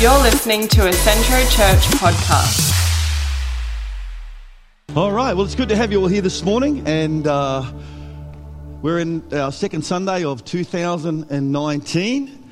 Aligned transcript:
You're 0.00 0.22
listening 0.22 0.66
to 0.68 0.88
a 0.88 0.92
Centro 0.94 1.36
Church 1.50 1.82
podcast. 2.00 2.72
All 4.96 5.12
right, 5.12 5.34
well, 5.34 5.44
it's 5.44 5.54
good 5.54 5.68
to 5.68 5.76
have 5.76 5.92
you 5.92 6.00
all 6.00 6.06
here 6.06 6.22
this 6.22 6.42
morning, 6.42 6.88
and 6.88 7.26
uh, 7.26 7.70
we're 8.80 9.00
in 9.00 9.22
our 9.34 9.52
second 9.52 9.82
Sunday 9.82 10.24
of 10.24 10.42
2019. 10.46 12.50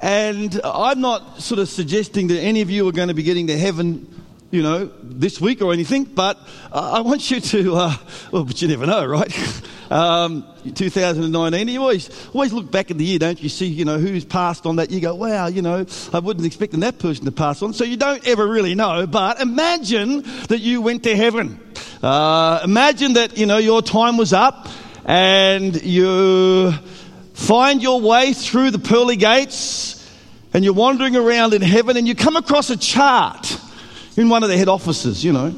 And 0.00 0.60
I'm 0.64 1.00
not 1.00 1.40
sort 1.40 1.60
of 1.60 1.68
suggesting 1.68 2.26
that 2.26 2.40
any 2.40 2.62
of 2.62 2.70
you 2.70 2.88
are 2.88 2.92
going 2.92 3.08
to 3.08 3.14
be 3.14 3.22
getting 3.22 3.46
to 3.46 3.56
heaven, 3.56 4.24
you 4.50 4.64
know, 4.64 4.90
this 5.04 5.40
week 5.40 5.62
or 5.62 5.72
anything, 5.72 6.02
but 6.02 6.36
uh, 6.72 6.94
I 6.94 7.00
want 7.02 7.30
you 7.30 7.38
to, 7.38 7.76
uh, 7.76 7.96
well, 8.32 8.42
but 8.42 8.60
you 8.60 8.66
never 8.66 8.86
know, 8.86 9.06
right? 9.06 9.32
um, 9.90 10.44
2019, 10.74 11.68
you 11.68 11.80
always, 11.80 12.28
always 12.32 12.52
look 12.52 12.70
back 12.70 12.90
at 12.90 12.98
the 12.98 13.04
year, 13.04 13.18
don't 13.18 13.40
you? 13.40 13.48
See, 13.48 13.66
you 13.66 13.84
know, 13.84 13.98
who's 13.98 14.24
passed 14.24 14.66
on 14.66 14.76
that. 14.76 14.90
You 14.90 15.00
go, 15.00 15.14
wow, 15.14 15.46
you 15.46 15.62
know, 15.62 15.86
I 16.12 16.18
wasn't 16.18 16.46
expecting 16.46 16.80
that 16.80 16.98
person 16.98 17.24
to 17.26 17.32
pass 17.32 17.62
on. 17.62 17.72
So 17.72 17.84
you 17.84 17.96
don't 17.96 18.26
ever 18.26 18.46
really 18.46 18.74
know, 18.74 19.06
but 19.06 19.40
imagine 19.40 20.22
that 20.48 20.60
you 20.60 20.80
went 20.80 21.04
to 21.04 21.16
heaven. 21.16 21.60
Uh, 22.02 22.60
imagine 22.64 23.14
that, 23.14 23.38
you 23.38 23.46
know, 23.46 23.58
your 23.58 23.82
time 23.82 24.16
was 24.16 24.32
up 24.32 24.68
and 25.04 25.80
you 25.82 26.72
find 27.34 27.82
your 27.82 28.00
way 28.00 28.32
through 28.32 28.70
the 28.70 28.78
pearly 28.78 29.16
gates 29.16 29.94
and 30.52 30.64
you're 30.64 30.74
wandering 30.74 31.16
around 31.16 31.54
in 31.54 31.62
heaven 31.62 31.96
and 31.96 32.08
you 32.08 32.14
come 32.14 32.36
across 32.36 32.70
a 32.70 32.76
chart 32.76 33.58
in 34.16 34.28
one 34.28 34.42
of 34.42 34.48
the 34.48 34.56
head 34.56 34.68
offices, 34.68 35.24
you 35.24 35.32
know. 35.32 35.54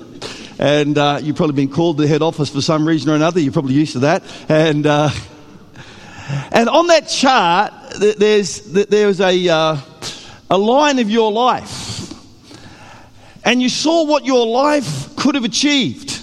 And 0.59 0.99
uh, 0.99 1.21
you've 1.23 1.37
probably 1.37 1.55
been 1.55 1.73
called 1.73 1.99
to 1.99 2.03
the 2.03 2.09
head 2.09 2.21
office 2.21 2.51
for 2.51 2.61
some 2.61 2.87
reason 2.87 3.11
or 3.11 3.15
another. 3.15 3.39
You're 3.39 3.53
probably 3.53 3.75
used 3.75 3.93
to 3.93 4.01
that. 4.01 4.25
And, 4.49 4.87
uh, 4.87 5.11
and 6.51 6.69
on 6.69 6.89
that 6.89 7.09
chart, 7.09 7.73
there's, 7.99 8.63
there's 8.63 9.21
a, 9.21 9.49
uh, 9.49 9.77
a 10.51 10.59
line 10.59 10.99
of 10.99 11.09
your 11.09 11.31
life. 11.31 12.13
And 13.45 13.63
you 13.63 13.69
saw 13.69 14.05
what 14.05 14.27
your 14.27 14.47
life 14.47 15.15
could 15.17 15.37
have 15.37 15.45
achieved. 15.45 16.21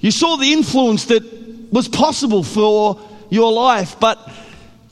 You 0.00 0.10
saw 0.10 0.36
the 0.36 0.52
influence 0.52 1.04
that 1.06 1.22
was 1.70 1.86
possible 1.86 2.42
for 2.42 2.98
your 3.28 3.52
life, 3.52 4.00
but 4.00 4.18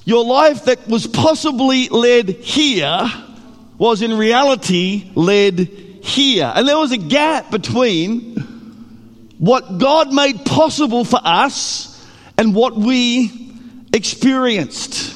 your 0.04 0.24
life 0.26 0.66
that 0.66 0.86
was 0.86 1.06
possibly 1.06 1.88
led 1.88 2.28
here 2.28 3.10
was 3.78 4.02
in 4.02 4.12
reality 4.16 5.10
led 5.14 5.85
here. 6.06 6.50
And 6.54 6.66
there 6.66 6.78
was 6.78 6.92
a 6.92 6.98
gap 6.98 7.50
between 7.50 8.34
what 9.38 9.78
God 9.78 10.12
made 10.12 10.44
possible 10.44 11.04
for 11.04 11.20
us 11.22 11.92
and 12.38 12.54
what 12.54 12.76
we 12.76 13.52
experienced. 13.92 15.14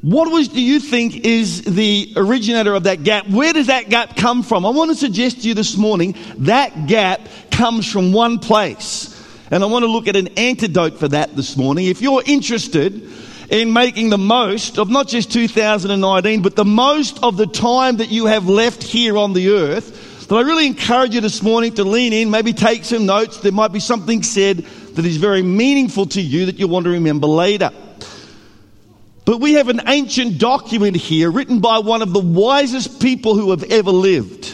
What 0.00 0.30
was, 0.30 0.48
do 0.48 0.62
you 0.62 0.78
think, 0.78 1.24
is 1.24 1.62
the 1.62 2.12
originator 2.16 2.74
of 2.74 2.84
that 2.84 3.02
gap? 3.02 3.28
Where 3.28 3.52
does 3.52 3.66
that 3.66 3.88
gap 3.88 4.16
come 4.16 4.42
from? 4.42 4.64
I 4.64 4.70
want 4.70 4.90
to 4.90 4.96
suggest 4.96 5.42
to 5.42 5.48
you 5.48 5.54
this 5.54 5.76
morning 5.76 6.14
that 6.38 6.86
gap 6.86 7.20
comes 7.50 7.90
from 7.90 8.12
one 8.12 8.38
place. 8.38 9.12
And 9.50 9.62
I 9.62 9.66
want 9.66 9.84
to 9.84 9.90
look 9.90 10.08
at 10.08 10.16
an 10.16 10.28
antidote 10.36 10.98
for 10.98 11.08
that 11.08 11.34
this 11.36 11.56
morning. 11.56 11.86
If 11.86 12.00
you're 12.00 12.22
interested 12.24 13.10
in 13.50 13.72
making 13.72 14.10
the 14.10 14.18
most 14.18 14.78
of 14.78 14.90
not 14.90 15.08
just 15.08 15.32
2019, 15.32 16.42
but 16.42 16.56
the 16.56 16.64
most 16.64 17.22
of 17.22 17.36
the 17.36 17.46
time 17.46 17.98
that 17.98 18.10
you 18.10 18.26
have 18.26 18.48
left 18.48 18.82
here 18.82 19.16
on 19.16 19.32
the 19.32 19.50
earth, 19.50 20.26
that 20.28 20.34
I 20.34 20.40
really 20.40 20.66
encourage 20.66 21.14
you 21.14 21.20
this 21.20 21.42
morning 21.42 21.74
to 21.74 21.84
lean 21.84 22.12
in, 22.12 22.30
maybe 22.30 22.52
take 22.52 22.84
some 22.84 23.06
notes. 23.06 23.40
There 23.40 23.52
might 23.52 23.72
be 23.72 23.80
something 23.80 24.22
said 24.22 24.58
that 24.58 25.04
is 25.04 25.18
very 25.18 25.42
meaningful 25.42 26.06
to 26.06 26.20
you 26.20 26.46
that 26.46 26.58
you 26.58 26.66
want 26.66 26.84
to 26.84 26.90
remember 26.90 27.28
later. 27.28 27.70
But 29.24 29.38
we 29.38 29.54
have 29.54 29.68
an 29.68 29.82
ancient 29.86 30.38
document 30.38 30.96
here 30.96 31.30
written 31.30 31.60
by 31.60 31.78
one 31.78 32.02
of 32.02 32.12
the 32.12 32.20
wisest 32.20 33.00
people 33.00 33.36
who 33.36 33.50
have 33.50 33.64
ever 33.64 33.90
lived. 33.90 34.52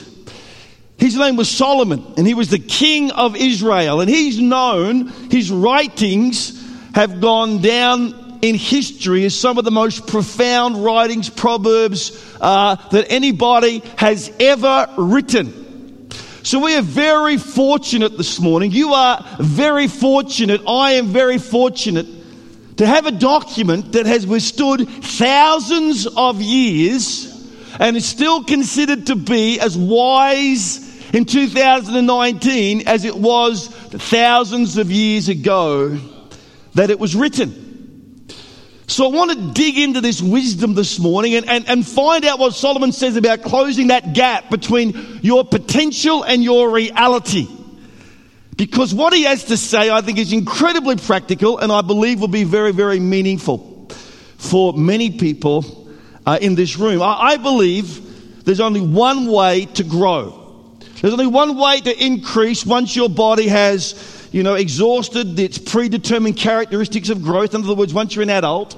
His 0.99 1.16
name 1.16 1.37
was 1.37 1.50
Solomon, 1.50 2.15
and 2.16 2.27
he 2.27 2.34
was 2.34 2.49
the 2.49 2.59
king 2.59 3.11
of 3.11 3.34
Israel. 3.37 4.00
And 4.00 4.09
he's 4.09 4.39
known, 4.39 5.09
his 5.31 5.50
writings 5.50 6.59
have 6.95 7.21
gone 7.21 7.61
down 7.61 8.22
in 8.42 8.56
history 8.56 9.25
is 9.25 9.38
some 9.38 9.56
of 9.56 9.64
the 9.64 9.70
most 9.70 10.08
profound 10.08 10.84
writings, 10.84 11.30
proverbs 11.30 12.36
uh, 12.41 12.75
that 12.91 13.06
anybody 13.08 13.82
has 13.97 14.32
ever 14.41 14.88
written. 14.98 16.10
So 16.42 16.58
we 16.58 16.75
are 16.75 16.82
very 16.82 17.36
fortunate 17.36 18.19
this 18.19 18.41
morning. 18.41 18.72
You 18.72 18.94
are 18.94 19.25
very 19.38 19.86
fortunate. 19.86 20.60
I 20.66 20.92
am 20.92 21.06
very 21.06 21.38
fortunate 21.38 22.06
to 22.78 22.86
have 22.86 23.06
a 23.06 23.12
document 23.12 23.92
that 23.92 24.06
has 24.06 24.26
withstood 24.26 24.88
thousands 24.88 26.09
of 26.09 26.42
years 26.42 27.28
and 27.78 27.97
is 27.97 28.04
still 28.04 28.42
considered 28.42 29.06
to 29.06 29.14
be 29.14 29.60
as 29.60 29.78
wise 29.78 30.80
in 31.14 31.26
2019 31.26 32.88
as 32.88 33.04
it 33.04 33.14
was 33.16 33.69
thousands 33.69 34.78
of 34.78 34.91
years 34.91 35.28
ago 35.28 35.97
that 36.74 36.91
it 36.91 36.98
was 36.98 37.14
written. 37.14 37.62
So 38.92 39.06
I 39.06 39.08
want 39.08 39.30
to 39.30 39.53
dig 39.54 39.78
into 39.78 40.03
this 40.03 40.20
wisdom 40.20 40.75
this 40.75 40.98
morning 40.98 41.34
and, 41.34 41.48
and, 41.48 41.66
and 41.66 41.86
find 41.86 42.26
out 42.26 42.38
what 42.38 42.53
Solomon 42.53 42.92
says 42.92 43.16
about 43.16 43.41
closing 43.41 43.86
that 43.86 44.12
gap 44.12 44.50
between 44.50 45.19
your 45.22 45.47
potential 45.47 46.22
and 46.25 46.44
your 46.44 46.70
reality. 46.70 47.48
Because 48.54 48.92
what 48.92 49.14
he 49.14 49.22
has 49.22 49.44
to 49.44 49.56
say, 49.56 49.91
I 49.91 50.03
think, 50.03 50.19
is 50.19 50.34
incredibly 50.34 50.97
practical 50.97 51.56
and 51.56 51.72
I 51.72 51.80
believe 51.80 52.20
will 52.20 52.28
be 52.28 52.44
very, 52.44 52.70
very 52.72 53.00
meaningful 53.00 53.88
for 54.36 54.75
many 54.75 55.10
people 55.16 55.91
uh, 56.26 56.38
in 56.42 56.54
this 56.54 56.76
room. 56.76 57.00
I, 57.00 57.19
I 57.19 57.36
believe 57.38 58.44
there's 58.44 58.60
only 58.60 58.82
one 58.82 59.26
way 59.26 59.64
to 59.72 59.84
grow. 59.84 60.78
There's 61.00 61.14
only 61.14 61.28
one 61.28 61.56
way 61.56 61.80
to 61.80 62.04
increase 62.04 62.66
once 62.66 62.94
your 62.94 63.09
body 63.09 63.48
has, 63.48 64.28
you 64.32 64.42
know, 64.42 64.54
exhausted 64.54 65.38
its 65.38 65.56
predetermined 65.56 66.36
characteristics 66.36 67.09
of 67.09 67.22
growth. 67.22 67.54
In 67.54 67.64
other 67.64 67.74
words, 67.74 67.94
once 67.94 68.14
you're 68.14 68.22
an 68.22 68.28
adult, 68.28 68.76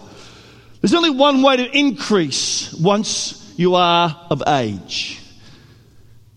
there's 0.84 0.92
only 0.92 1.08
one 1.08 1.40
way 1.40 1.56
to 1.56 1.78
increase 1.78 2.70
once 2.74 3.54
you 3.56 3.74
are 3.74 4.26
of 4.28 4.42
age. 4.46 5.18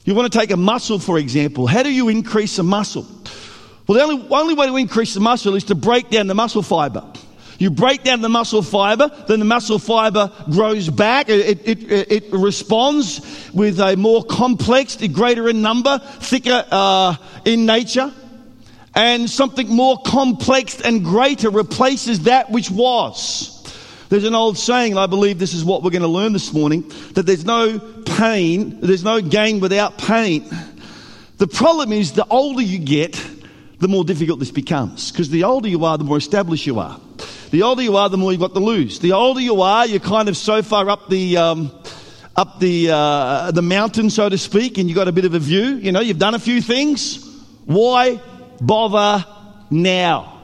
You 0.06 0.16
want 0.16 0.32
to 0.32 0.40
take 0.40 0.52
a 0.52 0.56
muscle, 0.56 1.00
for 1.00 1.18
example. 1.18 1.68
How 1.68 1.84
do 1.84 1.92
you 1.92 2.08
increase 2.08 2.58
a 2.58 2.64
muscle? 2.64 3.06
Well, 3.86 3.98
the 3.98 4.04
only, 4.06 4.26
only 4.30 4.54
way 4.54 4.68
to 4.68 4.78
increase 4.78 5.14
the 5.14 5.20
muscle 5.20 5.56
is 5.56 5.66
to 5.66 5.76
break 5.76 6.12
down 6.12 6.28
the 6.28 6.34
muscle 6.34 6.62
fiber. 6.62 7.04
You 7.60 7.72
break 7.72 8.04
down 8.04 8.22
the 8.22 8.30
muscle 8.30 8.62
fiber, 8.62 9.12
then 9.28 9.40
the 9.40 9.46
muscle 9.46 9.80
fiber 9.80 10.32
grows 10.50 10.90
back. 10.90 11.28
It, 11.28 11.68
it, 11.68 11.92
it, 11.92 12.12
it 12.12 12.32
responds 12.32 13.52
with 13.54 13.82
a 13.82 13.98
more 13.98 14.24
complex, 14.24 14.96
greater 15.08 15.50
in 15.50 15.62
number, 15.62 16.00
thicker 16.00 16.64
uh, 16.72 17.18
in 17.44 17.66
nature. 17.66 18.14
And 18.96 19.30
something 19.30 19.68
more 19.68 19.98
complex 20.06 20.80
and 20.80 21.04
greater 21.04 21.50
replaces 21.50 22.22
that 22.22 22.50
which 22.50 22.72
was. 22.72 23.57
There's 24.10 24.24
an 24.24 24.36
old 24.36 24.58
saying, 24.58 24.94
and 24.94 25.00
I 25.00 25.08
believe 25.08 25.38
this 25.38 25.54
is 25.54 25.66
what 25.66 25.84
we're 25.84 25.92
going 25.92 26.02
to 26.02 26.08
learn 26.08 26.32
this 26.34 26.54
morning, 26.54 26.90
that 27.14 27.26
there's 27.26 27.46
no 27.46 27.78
pain, 28.06 28.80
there's 28.80 29.04
no 29.04 29.22
gain 29.22 29.60
without 29.60 29.98
pain. 29.98 30.50
The 31.38 31.48
problem 31.48 31.92
is 31.92 32.14
the 32.14 32.26
older 32.30 32.62
you 32.62 32.80
get, 32.80 33.22
the 33.80 33.88
more 33.88 34.04
difficult 34.04 34.40
this 34.40 34.52
becomes. 34.52 35.12
Because 35.12 35.30
the 35.30 35.44
older 35.44 35.68
you 35.68 35.84
are, 35.84 35.98
the 35.98 36.04
more 36.04 36.18
established 36.18 36.66
you 36.66 36.80
are. 36.80 37.00
The 37.52 37.64
older 37.64 37.82
you 37.82 37.98
are, 37.98 38.10
the 38.10 38.18
more 38.18 38.32
you've 38.32 38.42
got 38.42 38.54
to 38.54 38.60
lose. 38.60 39.00
The 39.00 39.12
older 39.12 39.42
you 39.42 39.62
are, 39.62 39.86
you're 39.86 40.00
kind 40.00 40.30
of 40.30 40.38
so 40.38 40.64
far 40.64 40.90
up 40.90 41.10
the, 41.10 41.38
um, 41.38 41.72
up 42.36 42.60
the, 42.60 42.92
uh, 42.92 43.52
the 43.52 43.62
mountain, 43.62 44.10
so 44.10 44.30
to 44.30 44.38
speak, 44.38 44.78
and 44.78 44.90
you've 44.90 44.96
got 44.96 45.08
a 45.08 45.12
bit 45.12 45.26
of 45.26 45.34
a 45.34 45.40
view. 45.40 45.76
You 45.76 45.92
know, 45.92 46.00
you've 46.00 46.20
done 46.20 46.34
a 46.34 46.40
few 46.40 46.62
things. 46.62 47.24
Why 47.66 48.22
bother 48.62 49.26
now? 49.70 50.37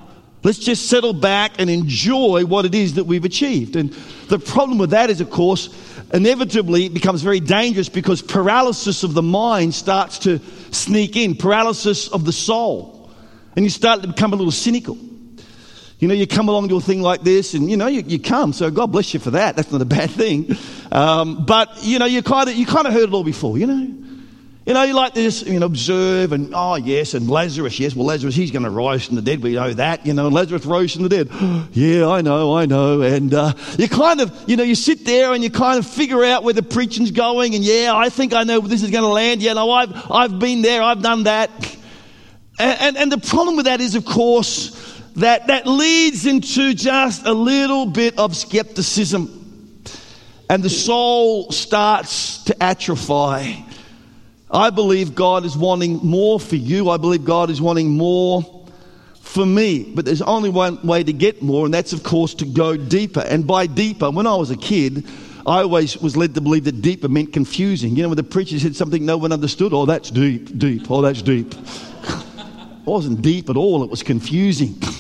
Let's 0.44 0.60
just 0.60 0.88
settle 0.88 1.14
back 1.14 1.54
and 1.58 1.70
enjoy 1.70 2.46
what 2.46 2.66
it 2.66 2.76
is 2.76 2.96
that 2.96 3.06
we've 3.06 3.24
achieved. 3.24 3.78
And 3.78 3.94
the 4.28 4.40
problem 4.40 4.78
with 4.78 4.90
that 4.90 5.10
is, 5.10 5.22
of 5.22 5.30
course, 5.30 5.70
inevitably 6.14 6.86
it 6.86 6.94
becomes 6.94 7.22
very 7.22 7.40
dangerous 7.40 7.88
because 7.88 8.22
paralysis 8.22 9.04
of 9.04 9.14
the 9.14 9.22
mind 9.22 9.74
starts 9.74 10.20
to 10.20 10.40
sneak 10.72 11.16
in, 11.16 11.36
paralysis 11.36 12.10
of 12.10 12.26
the 12.26 12.34
soul. 12.34 13.10
And 13.56 13.64
you 13.64 13.70
start 13.70 14.02
to 14.02 14.10
become 14.10 14.34
a 14.34 14.36
little 14.36 14.52
cynical. 14.52 14.98
You 16.00 16.10
know, 16.10 16.14
you 16.14 16.28
come 16.28 16.50
along 16.50 16.68
to 16.68 16.76
a 16.76 16.82
thing 16.82 17.02
like 17.02 17.22
this 17.22 17.54
and, 17.54 17.72
you 17.72 17.78
know, 17.78 17.88
you, 17.88 18.04
you 18.06 18.20
come. 18.20 18.52
So 18.52 18.70
God 18.70 18.92
bless 18.92 19.14
you 19.14 19.22
for 19.22 19.32
that. 19.32 19.56
That's 19.56 19.72
not 19.72 19.82
a 19.82 19.86
bad 19.86 20.12
thing. 20.12 20.58
Um, 20.92 21.46
but, 21.46 21.82
you 21.82 22.00
know, 22.00 22.06
you 22.06 22.22
kind 22.22 22.50
of, 22.50 22.56
you 22.56 22.66
kind 22.66 22.86
of 22.86 22.92
heard 22.92 23.04
it 23.04 23.14
all 23.14 23.24
before, 23.24 23.58
you 23.58 23.68
know. 23.68 24.03
You 24.66 24.74
know, 24.74 24.84
you 24.84 24.94
like 24.94 25.14
this, 25.14 25.42
you 25.44 25.60
know, 25.60 25.66
observe 25.66 26.32
and, 26.32 26.54
oh, 26.56 26.76
yes, 26.76 27.16
and 27.16 27.30
Lazarus, 27.30 27.78
yes, 27.82 27.98
well, 27.98 28.06
Lazarus, 28.06 28.34
he's 28.34 28.50
going 28.50 28.64
to 28.64 28.70
rise 28.70 29.06
from 29.06 29.18
the 29.18 29.22
dead. 29.22 29.44
We 29.44 29.56
know 29.56 29.74
that, 29.74 30.06
you 30.06 30.14
know, 30.14 30.30
Lazarus 30.30 30.66
rose 30.66 30.94
from 30.94 31.04
the 31.04 31.10
dead. 31.10 31.30
yeah, 31.74 32.08
I 32.08 32.22
know, 32.22 32.56
I 32.56 32.66
know. 32.66 33.02
And 33.02 33.34
uh, 33.34 33.54
you 33.78 33.90
kind 33.90 34.22
of, 34.22 34.32
you 34.48 34.56
know, 34.56 34.64
you 34.64 34.76
sit 34.76 35.04
there 35.04 35.34
and 35.34 35.44
you 35.44 35.50
kind 35.50 35.80
of 35.80 35.86
figure 35.86 36.24
out 36.24 36.46
where 36.46 36.54
the 36.54 36.64
preaching's 36.64 37.12
going. 37.12 37.56
And, 37.56 37.64
yeah, 37.64 37.92
I 37.94 38.08
think 38.08 38.34
I 38.34 38.44
know 38.44 38.62
where 38.62 38.70
this 38.70 38.84
is 38.84 38.90
going 38.90 39.04
to 39.04 39.10
land. 39.10 39.42
Yeah, 39.42 39.52
no, 39.52 39.70
I've, 39.70 40.10
I've 40.10 40.40
been 40.40 40.62
there, 40.62 40.82
I've 40.82 41.02
done 41.02 41.24
that. 41.24 41.50
And, 42.60 42.80
and, 42.82 42.98
and 42.98 43.12
the 43.12 43.18
problem 43.18 43.56
with 43.56 43.66
that 43.66 43.82
is, 43.82 43.96
of 43.96 44.06
course, 44.06 45.02
that, 45.16 45.48
that 45.48 45.66
leads 45.66 46.28
into 46.28 46.76
just 46.76 47.26
a 47.26 47.34
little 47.34 47.88
bit 47.88 48.20
of 48.20 48.36
skepticism. 48.36 49.90
and 50.52 50.62
the 50.62 50.70
soul 50.70 51.52
starts 51.52 52.44
to 52.44 52.64
atrophy. 52.64 53.66
I 54.54 54.70
believe 54.70 55.16
God 55.16 55.46
is 55.46 55.58
wanting 55.58 55.98
more 56.04 56.40
for 56.40 56.56
you. 56.56 56.92
I 56.92 56.98
believe 56.98 57.26
God 57.26 57.50
is 57.50 57.60
wanting 57.60 57.90
more 57.90 58.64
for 59.20 59.46
me. 59.48 59.92
But 59.96 60.06
there's 60.06 60.22
only 60.22 60.52
one 60.52 60.80
way 60.86 61.04
to 61.04 61.12
get 61.12 61.42
more, 61.42 61.66
and 61.66 61.74
that's, 61.74 61.92
of 61.92 62.04
course, 62.04 62.36
to 62.36 62.46
go 62.46 62.78
deeper. 62.78 63.22
And 63.22 63.48
by 63.48 63.66
deeper, 63.66 64.12
when 64.12 64.28
I 64.28 64.36
was 64.36 64.52
a 64.52 64.58
kid, 64.58 65.06
I 65.48 65.64
always 65.64 65.98
was 65.98 66.16
led 66.16 66.36
to 66.36 66.42
believe 66.42 66.66
that 66.66 66.84
deeper 66.84 67.10
meant 67.10 67.34
confusing. 67.34 67.96
You 67.96 68.04
know, 68.04 68.10
when 68.10 68.16
the 68.18 68.24
preacher 68.24 68.60
said 68.60 68.76
something 68.76 69.04
no 69.04 69.18
one 69.18 69.32
understood, 69.32 69.74
oh, 69.74 69.88
that's 69.88 70.12
deep, 70.12 70.58
deep, 70.58 70.90
oh, 70.92 71.02
that's 71.02 71.24
deep. 71.24 71.54
it 72.04 72.86
wasn't 72.86 73.24
deep 73.24 73.50
at 73.50 73.58
all, 73.58 73.84
it 73.84 73.90
was 73.90 74.04
confusing. 74.04 74.80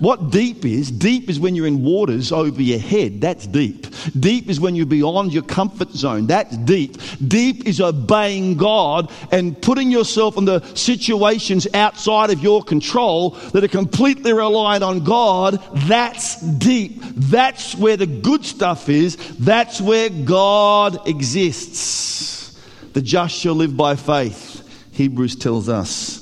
What 0.00 0.30
deep 0.30 0.64
is, 0.64 0.90
deep 0.90 1.28
is 1.28 1.38
when 1.38 1.54
you're 1.54 1.66
in 1.66 1.84
waters 1.84 2.32
over 2.32 2.60
your 2.62 2.78
head. 2.78 3.20
That's 3.20 3.46
deep. 3.46 3.86
Deep 4.18 4.48
is 4.48 4.58
when 4.58 4.74
you're 4.74 4.86
beyond 4.86 5.34
your 5.34 5.42
comfort 5.42 5.90
zone. 5.90 6.26
That's 6.26 6.56
deep. 6.56 6.96
Deep 7.28 7.66
is 7.66 7.82
obeying 7.82 8.56
God 8.56 9.10
and 9.30 9.60
putting 9.60 9.90
yourself 9.90 10.38
in 10.38 10.46
the 10.46 10.64
situations 10.74 11.68
outside 11.74 12.30
of 12.30 12.42
your 12.42 12.62
control 12.62 13.30
that 13.52 13.62
are 13.62 13.68
completely 13.68 14.32
reliant 14.32 14.82
on 14.82 15.04
God. 15.04 15.62
That's 15.86 16.40
deep. 16.40 17.02
That's 17.02 17.74
where 17.74 17.98
the 17.98 18.06
good 18.06 18.46
stuff 18.46 18.88
is. 18.88 19.16
That's 19.36 19.82
where 19.82 20.08
God 20.08 21.06
exists. 21.06 22.58
The 22.94 23.02
just 23.02 23.36
shall 23.36 23.54
live 23.54 23.76
by 23.76 23.96
faith, 23.96 24.66
Hebrews 24.92 25.36
tells 25.36 25.68
us. 25.68 26.19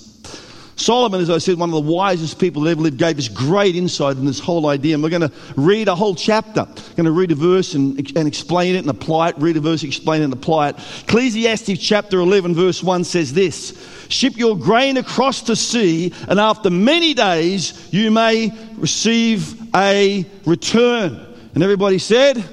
Solomon, 0.79 1.21
as 1.21 1.29
I 1.29 1.39
said, 1.39 1.59
one 1.59 1.71
of 1.71 1.75
the 1.85 1.91
wisest 1.91 2.39
people 2.39 2.63
that 2.63 2.71
ever 2.71 2.83
lived, 2.83 2.99
gave 2.99 3.19
us 3.19 3.27
great 3.27 3.75
insight 3.75 4.17
in 4.17 4.25
this 4.25 4.39
whole 4.39 4.69
idea. 4.69 4.95
And 4.95 5.03
we're 5.03 5.11
going 5.11 5.29
to 5.29 5.33
read 5.57 5.89
a 5.89 5.95
whole 5.97 6.15
chapter. 6.15 6.65
We're 6.65 6.95
going 6.95 7.05
to 7.07 7.11
read 7.11 7.33
a 7.33 7.35
verse 7.35 7.75
and, 7.75 7.99
and 8.17 8.29
explain 8.29 8.77
it 8.77 8.79
and 8.79 8.89
apply 8.89 9.31
it. 9.31 9.39
Read 9.39 9.57
a 9.57 9.61
verse, 9.61 9.83
explain 9.83 10.21
it 10.21 10.27
and 10.27 10.33
apply 10.33 10.69
it. 10.69 10.77
Ecclesiastes 11.03 11.81
chapter 11.81 12.21
11, 12.21 12.55
verse 12.55 12.81
1 12.81 13.03
says 13.03 13.33
this 13.33 14.07
Ship 14.09 14.37
your 14.37 14.57
grain 14.57 14.99
across 14.99 15.43
the 15.43 15.57
sea, 15.57 16.15
and 16.29 16.39
after 16.39 16.71
many 16.71 17.13
days 17.13 17.93
you 17.93 18.13
may 18.13 18.53
receive 18.77 19.75
a 19.75 20.25
return. 20.47 21.27
And 21.55 21.63
everybody 21.65 21.99
said, 21.99 22.45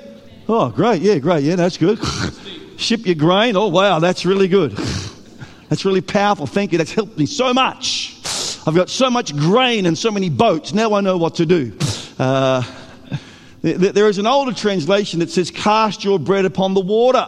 Oh, 0.50 0.70
great. 0.70 1.04
Yeah, 1.04 1.20
great. 1.20 1.44
Yeah, 1.44 1.58
that's 1.58 1.78
good. 1.78 2.00
Ship 2.78 3.06
your 3.06 3.16
grain. 3.16 3.56
Oh, 3.56 3.68
wow, 3.68 4.00
that's 4.00 4.26
really 4.26 4.48
good. 4.48 4.78
That's 5.68 5.84
really 5.84 6.02
powerful. 6.02 6.46
Thank 6.46 6.72
you. 6.72 6.78
That's 6.78 6.94
helped 6.94 7.18
me 7.18 7.26
so 7.26 7.52
much. 7.52 8.15
I've 8.68 8.76
got 8.76 8.90
so 8.90 9.12
much 9.12 9.36
grain 9.36 9.86
and 9.86 9.96
so 9.96 10.10
many 10.10 10.30
boats. 10.30 10.74
Now 10.74 10.96
I 10.96 11.02
know 11.02 11.18
what 11.18 11.36
to 11.36 11.46
do. 11.46 11.78
Uh, 12.18 12.64
there 13.62 14.08
is 14.08 14.18
an 14.18 14.26
older 14.26 14.54
translation 14.54 15.20
that 15.20 15.30
says, 15.30 15.52
Cast 15.52 16.04
your 16.04 16.18
bread 16.18 16.46
upon 16.46 16.74
the 16.74 16.82
water. 16.82 17.28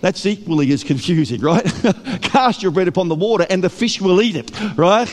That's 0.00 0.24
equally 0.24 0.72
as 0.72 0.84
confusing, 0.84 1.40
right? 1.40 1.64
Cast 2.22 2.62
your 2.62 2.70
bread 2.70 2.86
upon 2.86 3.08
the 3.08 3.16
water 3.16 3.44
and 3.50 3.62
the 3.62 3.70
fish 3.70 4.00
will 4.00 4.22
eat 4.22 4.36
it, 4.36 4.52
right? 4.76 5.08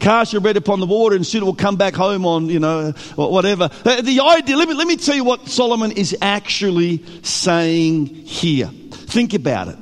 Cast 0.00 0.32
your 0.32 0.42
bread 0.42 0.58
upon 0.58 0.80
the 0.80 0.86
water 0.86 1.16
and 1.16 1.26
soon 1.26 1.42
it 1.42 1.46
will 1.46 1.54
come 1.54 1.76
back 1.76 1.94
home 1.94 2.26
on, 2.26 2.46
you 2.46 2.58
know, 2.58 2.92
whatever. 3.16 3.68
The 3.84 4.20
idea, 4.22 4.56
let 4.56 4.68
me, 4.68 4.74
let 4.74 4.86
me 4.86 4.96
tell 4.96 5.16
you 5.16 5.24
what 5.24 5.48
Solomon 5.48 5.92
is 5.92 6.14
actually 6.20 7.02
saying 7.22 8.06
here. 8.06 8.66
Think 8.90 9.32
about 9.32 9.68
it. 9.68 9.78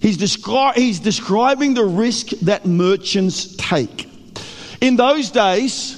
He's, 0.00 0.16
descri- 0.16 0.74
he's 0.74 1.00
describing 1.00 1.74
the 1.74 1.84
risk 1.84 2.28
that 2.42 2.66
merchants 2.66 3.56
take. 3.56 4.09
In 4.80 4.96
those 4.96 5.30
days, 5.30 5.96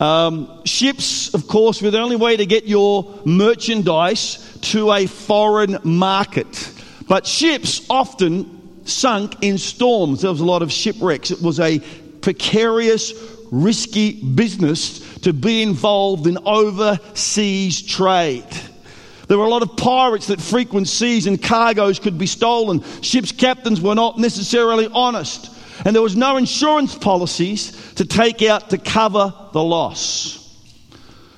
um, 0.00 0.64
ships, 0.64 1.32
of 1.32 1.46
course, 1.46 1.80
were 1.80 1.90
the 1.90 2.00
only 2.00 2.16
way 2.16 2.36
to 2.36 2.46
get 2.46 2.66
your 2.66 3.20
merchandise 3.24 4.58
to 4.62 4.92
a 4.92 5.06
foreign 5.06 5.78
market. 5.84 6.72
But 7.06 7.26
ships 7.26 7.86
often 7.88 8.84
sunk 8.84 9.42
in 9.42 9.58
storms. 9.58 10.22
There 10.22 10.30
was 10.30 10.40
a 10.40 10.44
lot 10.44 10.62
of 10.62 10.72
shipwrecks. 10.72 11.30
It 11.30 11.40
was 11.40 11.60
a 11.60 11.78
precarious, 12.20 13.12
risky 13.52 14.22
business 14.22 15.18
to 15.18 15.32
be 15.32 15.62
involved 15.62 16.26
in 16.26 16.38
overseas 16.44 17.82
trade. 17.82 18.46
There 19.28 19.38
were 19.38 19.46
a 19.46 19.50
lot 19.50 19.62
of 19.62 19.76
pirates 19.76 20.26
that 20.26 20.40
frequent 20.40 20.88
seas 20.88 21.28
and 21.28 21.40
cargoes 21.40 22.00
could 22.00 22.18
be 22.18 22.26
stolen. 22.26 22.82
Ships' 23.02 23.30
captains 23.30 23.80
were 23.80 23.94
not 23.94 24.18
necessarily 24.18 24.88
honest 24.92 25.50
and 25.84 25.94
there 25.94 26.02
was 26.02 26.16
no 26.16 26.36
insurance 26.36 26.94
policies 26.94 27.94
to 27.94 28.04
take 28.04 28.42
out 28.42 28.70
to 28.70 28.78
cover 28.78 29.32
the 29.52 29.62
loss. 29.62 30.36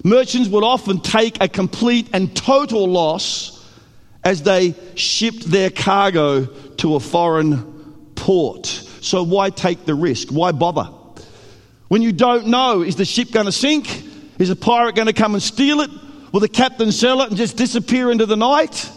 Merchants 0.04 0.48
would 0.48 0.64
often 0.64 1.00
take 1.00 1.42
a 1.42 1.48
complete 1.48 2.08
and 2.12 2.34
total 2.34 2.88
loss 2.88 3.64
as 4.24 4.42
they 4.42 4.74
shipped 4.94 5.44
their 5.44 5.70
cargo 5.70 6.44
to 6.44 6.96
a 6.96 7.00
foreign 7.00 8.04
port. 8.14 8.66
So 8.66 9.22
why 9.22 9.50
take 9.50 9.84
the 9.84 9.94
risk? 9.94 10.28
Why 10.28 10.52
bother? 10.52 10.90
When 11.88 12.02
you 12.02 12.12
don't 12.12 12.46
know, 12.46 12.82
is 12.82 12.96
the 12.96 13.04
ship 13.04 13.32
going 13.32 13.46
to 13.46 13.52
sink? 13.52 14.04
Is 14.38 14.50
a 14.50 14.56
pirate 14.56 14.94
going 14.94 15.06
to 15.06 15.12
come 15.12 15.34
and 15.34 15.42
steal 15.42 15.80
it? 15.80 15.90
Will 16.32 16.40
the 16.40 16.48
captain 16.48 16.90
sell 16.90 17.20
it 17.22 17.28
and 17.28 17.36
just 17.36 17.56
disappear 17.56 18.10
into 18.10 18.26
the 18.26 18.36
night? 18.36 18.90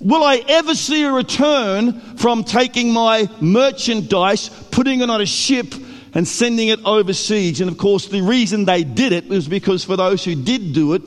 Will 0.00 0.24
I 0.24 0.42
ever 0.48 0.74
see 0.74 1.02
a 1.04 1.12
return 1.12 2.00
from 2.16 2.42
taking 2.42 2.92
my 2.92 3.28
merchandise, 3.40 4.48
putting 4.70 5.02
it 5.02 5.10
on 5.10 5.20
a 5.20 5.26
ship, 5.26 5.74
and 6.14 6.26
sending 6.26 6.68
it 6.68 6.80
overseas? 6.84 7.60
And 7.60 7.70
of 7.70 7.76
course, 7.76 8.06
the 8.06 8.22
reason 8.22 8.64
they 8.64 8.82
did 8.82 9.12
it 9.12 9.28
was 9.28 9.46
because 9.46 9.84
for 9.84 9.96
those 9.96 10.24
who 10.24 10.34
did 10.34 10.72
do 10.72 10.94
it, 10.94 11.02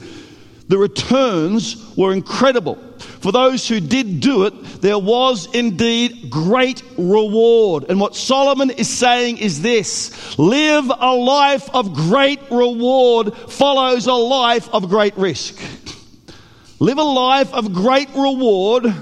the 0.70 0.78
returns 0.78 1.94
were 1.98 2.14
incredible. 2.14 2.76
For 3.00 3.32
those 3.32 3.68
who 3.68 3.80
did 3.80 4.20
do 4.20 4.46
it, 4.46 4.82
there 4.82 5.00
was 5.00 5.48
indeed 5.54 6.30
great 6.30 6.84
reward. 6.98 7.86
And 7.90 8.00
what 8.00 8.16
Solomon 8.16 8.70
is 8.70 8.90
saying 8.90 9.40
is 9.40 9.62
this 9.62 10.38
live 10.38 10.90
a 10.90 11.14
life 11.14 11.70
of 11.74 11.94
great 11.94 12.40
reward 12.50 13.36
follows 13.36 14.08
a 14.08 14.14
life 14.14 14.70
of 14.74 14.88
great 14.88 15.18
risk. 15.18 15.60
Live 16.84 16.98
a 16.98 17.04
life 17.04 17.54
of 17.54 17.72
great 17.72 18.10
reward, 18.10 18.94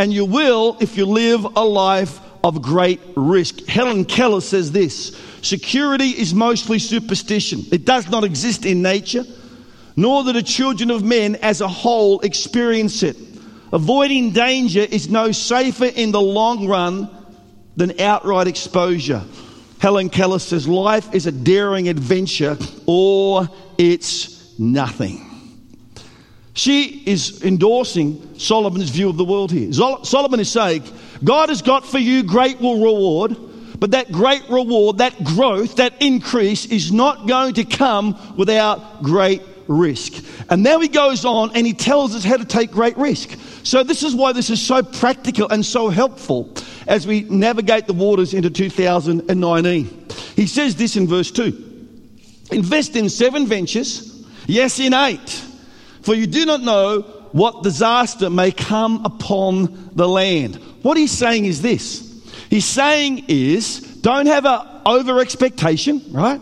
and 0.00 0.12
you 0.12 0.24
will 0.24 0.76
if 0.80 0.96
you 0.96 1.06
live 1.06 1.44
a 1.44 1.64
life 1.64 2.18
of 2.42 2.60
great 2.60 3.00
risk. 3.14 3.64
Helen 3.66 4.04
Keller 4.04 4.40
says 4.40 4.72
this 4.72 5.16
security 5.40 6.08
is 6.08 6.34
mostly 6.34 6.80
superstition, 6.80 7.60
it 7.70 7.84
does 7.84 8.10
not 8.10 8.24
exist 8.24 8.66
in 8.66 8.82
nature, 8.82 9.24
nor 9.94 10.24
do 10.24 10.32
the 10.32 10.42
children 10.42 10.90
of 10.90 11.04
men 11.04 11.36
as 11.36 11.60
a 11.60 11.68
whole 11.68 12.18
experience 12.22 13.04
it. 13.04 13.16
Avoiding 13.72 14.32
danger 14.32 14.80
is 14.80 15.08
no 15.08 15.30
safer 15.30 15.84
in 15.84 16.10
the 16.10 16.20
long 16.20 16.66
run 16.66 17.08
than 17.76 18.00
outright 18.00 18.48
exposure. 18.48 19.22
Helen 19.78 20.10
Keller 20.10 20.40
says 20.40 20.66
life 20.66 21.14
is 21.14 21.28
a 21.28 21.32
daring 21.32 21.88
adventure 21.88 22.58
or 22.86 23.48
it's 23.78 24.58
nothing. 24.58 25.27
She 26.58 27.04
is 27.06 27.40
endorsing 27.44 28.36
Solomon's 28.36 28.90
view 28.90 29.08
of 29.08 29.16
the 29.16 29.24
world 29.24 29.52
here. 29.52 29.72
Solomon 29.72 30.40
is 30.40 30.50
saying, 30.50 30.82
God 31.22 31.50
has 31.50 31.62
got 31.62 31.86
for 31.86 31.98
you 31.98 32.24
great 32.24 32.58
reward, 32.58 33.36
but 33.78 33.92
that 33.92 34.10
great 34.10 34.42
reward, 34.50 34.98
that 34.98 35.22
growth, 35.22 35.76
that 35.76 36.02
increase 36.02 36.66
is 36.66 36.90
not 36.90 37.28
going 37.28 37.54
to 37.54 37.64
come 37.64 38.18
without 38.36 39.04
great 39.04 39.40
risk. 39.68 40.24
And 40.50 40.64
now 40.64 40.80
he 40.80 40.88
goes 40.88 41.24
on 41.24 41.52
and 41.54 41.64
he 41.64 41.74
tells 41.74 42.16
us 42.16 42.24
how 42.24 42.36
to 42.36 42.44
take 42.44 42.72
great 42.72 42.98
risk. 42.98 43.38
So, 43.62 43.84
this 43.84 44.02
is 44.02 44.16
why 44.16 44.32
this 44.32 44.50
is 44.50 44.60
so 44.60 44.82
practical 44.82 45.48
and 45.48 45.64
so 45.64 45.90
helpful 45.90 46.52
as 46.88 47.06
we 47.06 47.20
navigate 47.20 47.86
the 47.86 47.92
waters 47.92 48.34
into 48.34 48.50
2019. 48.50 50.06
He 50.34 50.48
says 50.48 50.74
this 50.74 50.96
in 50.96 51.06
verse 51.06 51.30
2 51.30 51.66
Invest 52.50 52.96
in 52.96 53.08
seven 53.08 53.46
ventures, 53.46 54.26
yes, 54.48 54.80
in 54.80 54.92
eight 54.92 55.44
for 56.08 56.14
you 56.14 56.26
do 56.26 56.46
not 56.46 56.62
know 56.62 57.02
what 57.32 57.62
disaster 57.62 58.30
may 58.30 58.50
come 58.50 59.04
upon 59.04 59.90
the 59.94 60.08
land. 60.08 60.54
What 60.80 60.96
he's 60.96 61.12
saying 61.12 61.44
is 61.44 61.60
this. 61.60 62.24
He's 62.48 62.64
saying 62.64 63.26
is 63.28 63.80
don't 64.00 64.24
have 64.24 64.46
an 64.46 64.62
over 64.86 65.20
expectation, 65.20 66.02
right? 66.10 66.40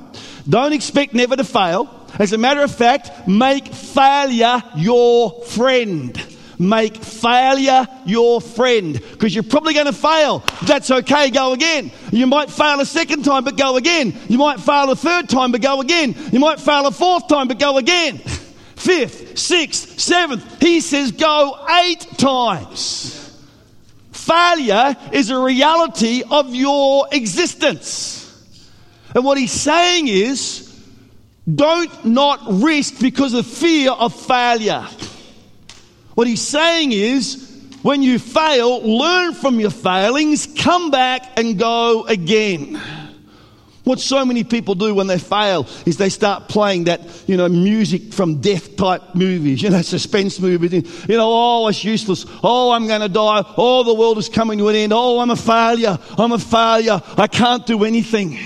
Don't 0.49 0.73
expect 0.73 1.15
never 1.15 1.35
to 1.35 1.43
fail. 1.43 1.91
As 2.17 2.33
a 2.33 2.39
matter 2.39 2.63
of 2.63 2.73
fact, 2.73 3.27
make 3.27 3.67
failure 3.67 4.63
your 4.77 5.43
friend. 5.43 6.17
Make 6.61 6.97
failure 6.97 7.89
your 8.07 8.41
friend 8.41 8.93
because 8.93 9.35
you're 9.35 9.43
probably 9.43 9.75
going 9.75 9.87
to 9.87 9.93
fail. 9.93 10.45
That's 10.63 10.93
okay, 10.93 11.31
go 11.31 11.55
again. 11.55 11.91
You 12.13 12.29
might 12.29 12.51
fail 12.51 12.79
a 12.79 12.87
second 12.87 13.25
time, 13.25 13.43
but 13.43 13.57
go 13.57 13.77
again. 13.77 14.17
You 14.29 14.39
might 14.39 14.61
fail 14.61 14.93
a 14.93 14.97
third 14.97 15.29
time, 15.29 15.51
but 15.51 15.61
go 15.61 15.81
again. 15.81 16.15
You 16.31 16.39
might 16.39 16.61
fail 16.61 16.87
a 16.87 16.93
fourth 16.93 17.27
time, 17.27 17.49
but 17.49 17.59
go 17.59 17.79
again. 17.79 18.21
Fifth, 18.77 19.39
sixth, 19.39 19.99
seventh. 19.99 20.61
He 20.61 20.81
says 20.81 21.13
go 21.13 21.67
eight 21.83 22.07
times. 22.19 23.23
Failure 24.13 24.97
is 25.13 25.31
a 25.31 25.39
reality 25.39 26.23
of 26.29 26.55
your 26.55 27.09
existence. 27.13 28.23
And 29.15 29.25
what 29.25 29.39
he's 29.39 29.53
saying 29.53 30.09
is 30.09 30.63
don't 31.53 32.05
not 32.05 32.41
risk 32.47 33.01
because 33.01 33.35
of 33.35 33.47
fear 33.47 33.93
of 33.93 34.15
failure. 34.15 34.87
What 36.15 36.27
he's 36.27 36.43
saying 36.43 36.93
is, 36.93 37.43
when 37.83 38.03
you 38.03 38.19
fail, 38.19 38.81
learn 38.83 39.35
from 39.35 39.61
your 39.61 39.71
failings, 39.71 40.49
come 40.59 40.91
back 40.91 41.39
and 41.39 41.59
go 41.59 42.05
again. 42.05 42.81
What 43.87 44.01
so 44.01 44.25
many 44.25 44.43
people 44.43 44.75
do 44.75 44.93
when 44.97 45.07
they 45.07 45.17
fail 45.17 45.65
is 45.87 45.97
they 45.97 46.09
start 46.09 46.49
playing 46.49 46.85
that, 46.85 47.03
you 47.29 47.37
know, 47.37 47.49
music 47.49 48.13
from 48.13 48.41
death 48.41 48.75
type 48.75 49.15
movies, 49.15 49.63
you 49.63 49.71
know, 49.71 49.81
suspense 49.97 50.41
movies. 50.41 50.73
You 51.09 51.17
know, 51.17 51.29
oh, 51.29 51.69
it's 51.69 51.85
useless. 51.85 52.27
Oh, 52.43 52.73
I'm 52.73 52.89
going 52.89 53.03
to 53.03 53.09
die. 53.09 53.45
Oh, 53.57 53.85
the 53.85 53.95
world 53.95 54.19
is 54.19 54.29
coming 54.29 54.59
to 54.59 54.69
an 54.71 54.75
end. 54.75 54.93
Oh, 54.93 55.21
I'm 55.21 55.31
a 55.31 55.37
failure. 55.37 55.97
I'm 56.19 56.33
a 56.33 56.39
failure. 56.41 57.01
I 57.17 57.29
can't 57.29 57.65
do 57.65 57.85
anything. 57.85 58.37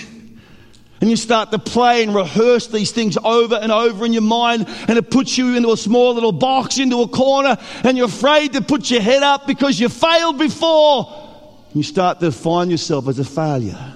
And 1.01 1.09
you 1.09 1.17
start 1.17 1.53
to 1.53 1.59
play 1.59 2.03
and 2.03 2.15
rehearse 2.15 2.67
these 2.67 2.93
things 2.93 3.17
over 3.25 3.55
and 3.55 3.73
over 3.73 4.05
in 4.05 4.13
your 4.13 4.21
mind, 4.21 4.67
and 4.89 4.99
it 4.99 5.11
puts 5.11 5.39
you 5.39 5.57
into 5.57 5.73
a 5.73 5.77
small 5.79 6.13
little 6.13 6.33
box, 6.33 6.77
into 6.79 7.01
a 7.01 7.09
corner, 7.09 7.57
and 7.83 7.97
you're 7.97 8.09
afraid 8.09 8.53
to 8.53 8.61
put 8.61 8.91
your 8.91 9.01
head 9.01 9.23
up 9.23 9.47
because 9.47 9.81
you 9.81 9.89
failed 9.89 10.37
before. 10.37 11.67
You 11.73 11.83
start 11.83 12.21
to 12.21 12.31
find 12.31 12.71
yourself 12.71 13.09
as 13.09 13.19
a 13.19 13.25
failure. 13.25 13.95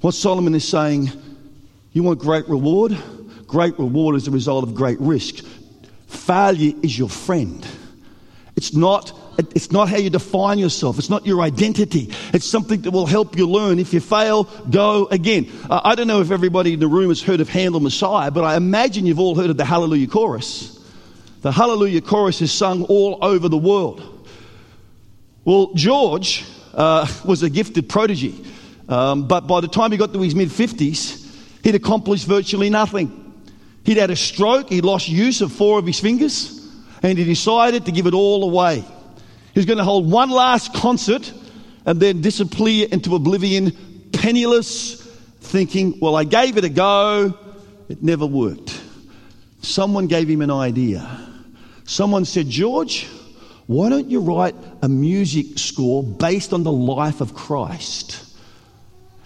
What 0.00 0.14
Solomon 0.14 0.54
is 0.54 0.66
saying, 0.66 1.10
you 1.92 2.02
want 2.02 2.20
great 2.20 2.48
reward? 2.48 2.96
Great 3.46 3.78
reward 3.78 4.16
is 4.16 4.24
the 4.24 4.30
result 4.30 4.64
of 4.64 4.74
great 4.74 4.98
risk. 5.00 5.44
Failure 6.06 6.74
is 6.82 6.98
your 6.98 7.08
friend. 7.08 7.66
It's 8.56 8.74
not, 8.74 9.12
it's 9.38 9.70
not 9.70 9.88
how 9.88 9.98
you 9.98 10.08
define 10.08 10.58
yourself. 10.58 10.98
It's 10.98 11.10
not 11.10 11.26
your 11.26 11.42
identity. 11.42 12.12
It's 12.32 12.46
something 12.46 12.80
that 12.82 12.92
will 12.92 13.06
help 13.06 13.36
you 13.36 13.48
learn. 13.48 13.78
If 13.78 13.92
you 13.92 14.00
fail, 14.00 14.44
go 14.70 15.06
again. 15.06 15.50
Uh, 15.68 15.80
I 15.84 15.94
don't 15.94 16.06
know 16.06 16.20
if 16.20 16.30
everybody 16.30 16.72
in 16.72 16.80
the 16.80 16.88
room 16.88 17.08
has 17.08 17.22
heard 17.22 17.40
of 17.40 17.48
Handel 17.48 17.80
Messiah, 17.80 18.30
but 18.30 18.44
I 18.44 18.56
imagine 18.56 19.04
you've 19.04 19.20
all 19.20 19.34
heard 19.34 19.50
of 19.50 19.56
the 19.56 19.64
Hallelujah 19.64 20.08
Chorus. 20.08 20.78
The 21.42 21.52
Hallelujah 21.52 22.00
Chorus 22.00 22.40
is 22.40 22.52
sung 22.52 22.84
all 22.84 23.18
over 23.22 23.48
the 23.48 23.58
world. 23.58 24.28
Well, 25.44 25.72
George 25.74 26.44
uh, 26.72 27.06
was 27.24 27.42
a 27.42 27.50
gifted 27.50 27.88
prodigy. 27.88 28.44
Um, 28.90 29.28
but 29.28 29.46
by 29.46 29.60
the 29.60 29.68
time 29.68 29.92
he 29.92 29.96
got 29.96 30.12
to 30.12 30.20
his 30.20 30.34
mid 30.34 30.48
50s, 30.48 31.26
he'd 31.62 31.76
accomplished 31.76 32.26
virtually 32.26 32.70
nothing. 32.70 33.16
He'd 33.84 33.96
had 33.96 34.10
a 34.10 34.16
stroke, 34.16 34.68
he'd 34.68 34.84
lost 34.84 35.08
use 35.08 35.40
of 35.40 35.52
four 35.52 35.78
of 35.78 35.86
his 35.86 36.00
fingers, 36.00 36.68
and 37.02 37.16
he 37.16 37.24
decided 37.24 37.86
to 37.86 37.92
give 37.92 38.06
it 38.06 38.14
all 38.14 38.44
away. 38.44 38.84
He 39.54 39.58
was 39.58 39.64
going 39.64 39.78
to 39.78 39.84
hold 39.84 40.10
one 40.10 40.30
last 40.30 40.74
concert 40.74 41.32
and 41.86 42.00
then 42.00 42.20
disappear 42.20 42.88
into 42.90 43.14
oblivion, 43.14 43.72
penniless, 44.12 45.00
thinking, 45.40 45.98
Well, 46.00 46.16
I 46.16 46.24
gave 46.24 46.56
it 46.56 46.64
a 46.64 46.68
go, 46.68 47.38
it 47.88 48.02
never 48.02 48.26
worked. 48.26 48.80
Someone 49.62 50.08
gave 50.08 50.28
him 50.28 50.42
an 50.42 50.50
idea. 50.50 51.28
Someone 51.84 52.24
said, 52.24 52.48
George, 52.48 53.06
why 53.66 53.88
don't 53.88 54.10
you 54.10 54.20
write 54.20 54.56
a 54.82 54.88
music 54.88 55.58
score 55.58 56.02
based 56.02 56.52
on 56.52 56.64
the 56.64 56.72
life 56.72 57.20
of 57.20 57.34
Christ? 57.34 58.29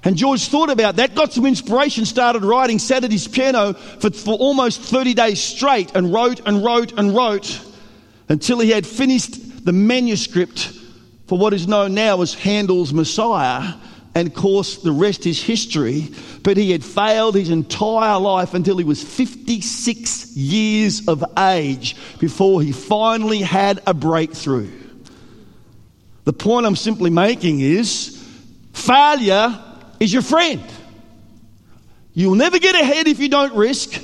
And 0.05 0.17
George 0.17 0.47
thought 0.49 0.69
about 0.69 0.97
that, 0.97 1.15
got 1.15 1.33
some 1.33 1.47
inspiration, 1.47 2.05
started 2.05 2.45
writing, 2.45 2.79
sat 2.79 3.05
at 3.05 3.11
his 3.11 3.27
piano 3.27 3.73
for, 3.73 4.11
for 4.11 4.35
almost 4.35 4.83
30 4.83 5.15
days 5.15 5.41
straight 5.41 5.95
and 5.97 6.13
wrote 6.13 6.41
and 6.47 6.63
wrote 6.63 6.93
and 6.99 7.17
wrote 7.17 7.61
until 8.29 8.61
he 8.61 8.71
had 8.71 8.87
finished 8.87 9.65
the 9.65 9.73
manuscript 9.73 10.73
for 11.27 11.39
what 11.39 11.55
is 11.55 11.67
known 11.67 11.95
now 11.95 12.21
as 12.21 12.35
Handel's 12.35 12.93
Messiah. 12.93 13.75
And 14.15 14.29
of 14.29 14.35
course, 14.35 14.77
the 14.77 14.93
rest 14.93 15.25
is 15.25 15.43
history. 15.43 16.09
But 16.43 16.59
he 16.59 16.71
had 16.71 16.85
failed 16.85 17.35
his 17.35 17.49
entire 17.49 18.21
life 18.21 18.53
until 18.53 18.77
he 18.77 18.85
was 18.85 19.03
56 19.03 20.37
years 20.37 21.09
of 21.09 21.25
age 21.39 21.97
before 22.19 22.61
he 22.61 22.73
finally 22.73 23.41
had 23.41 23.81
a 23.87 23.95
breakthrough. 23.95 24.71
The 26.25 26.35
point 26.35 26.67
I'm 26.67 26.77
simply 26.77 27.09
making 27.09 27.61
is 27.61 28.23
failure 28.75 29.63
is 30.01 30.13
your 30.13 30.23
friend. 30.23 30.63
You'll 32.13 32.37
never 32.37 32.59
get 32.59 32.75
ahead 32.75 33.09
if 33.09 33.19
you 33.19 33.29
don't 33.29 33.55
risk. 33.55 34.01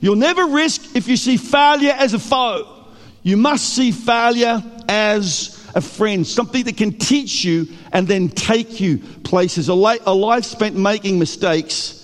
You'll 0.00 0.16
never 0.16 0.46
risk 0.46 0.96
if 0.96 1.08
you 1.08 1.16
see 1.16 1.36
failure 1.36 1.92
as 1.92 2.14
a 2.14 2.18
foe. 2.18 2.86
You 3.22 3.36
must 3.36 3.74
see 3.74 3.92
failure 3.92 4.62
as 4.88 5.60
a 5.74 5.80
friend, 5.80 6.26
something 6.26 6.64
that 6.64 6.76
can 6.76 6.98
teach 6.98 7.44
you 7.44 7.68
and 7.92 8.06
then 8.08 8.28
take 8.28 8.80
you 8.80 8.98
places. 8.98 9.68
A, 9.68 9.74
life 9.74 10.44
spent 10.44 10.76
making 10.76 11.18
mistakes 11.18 11.96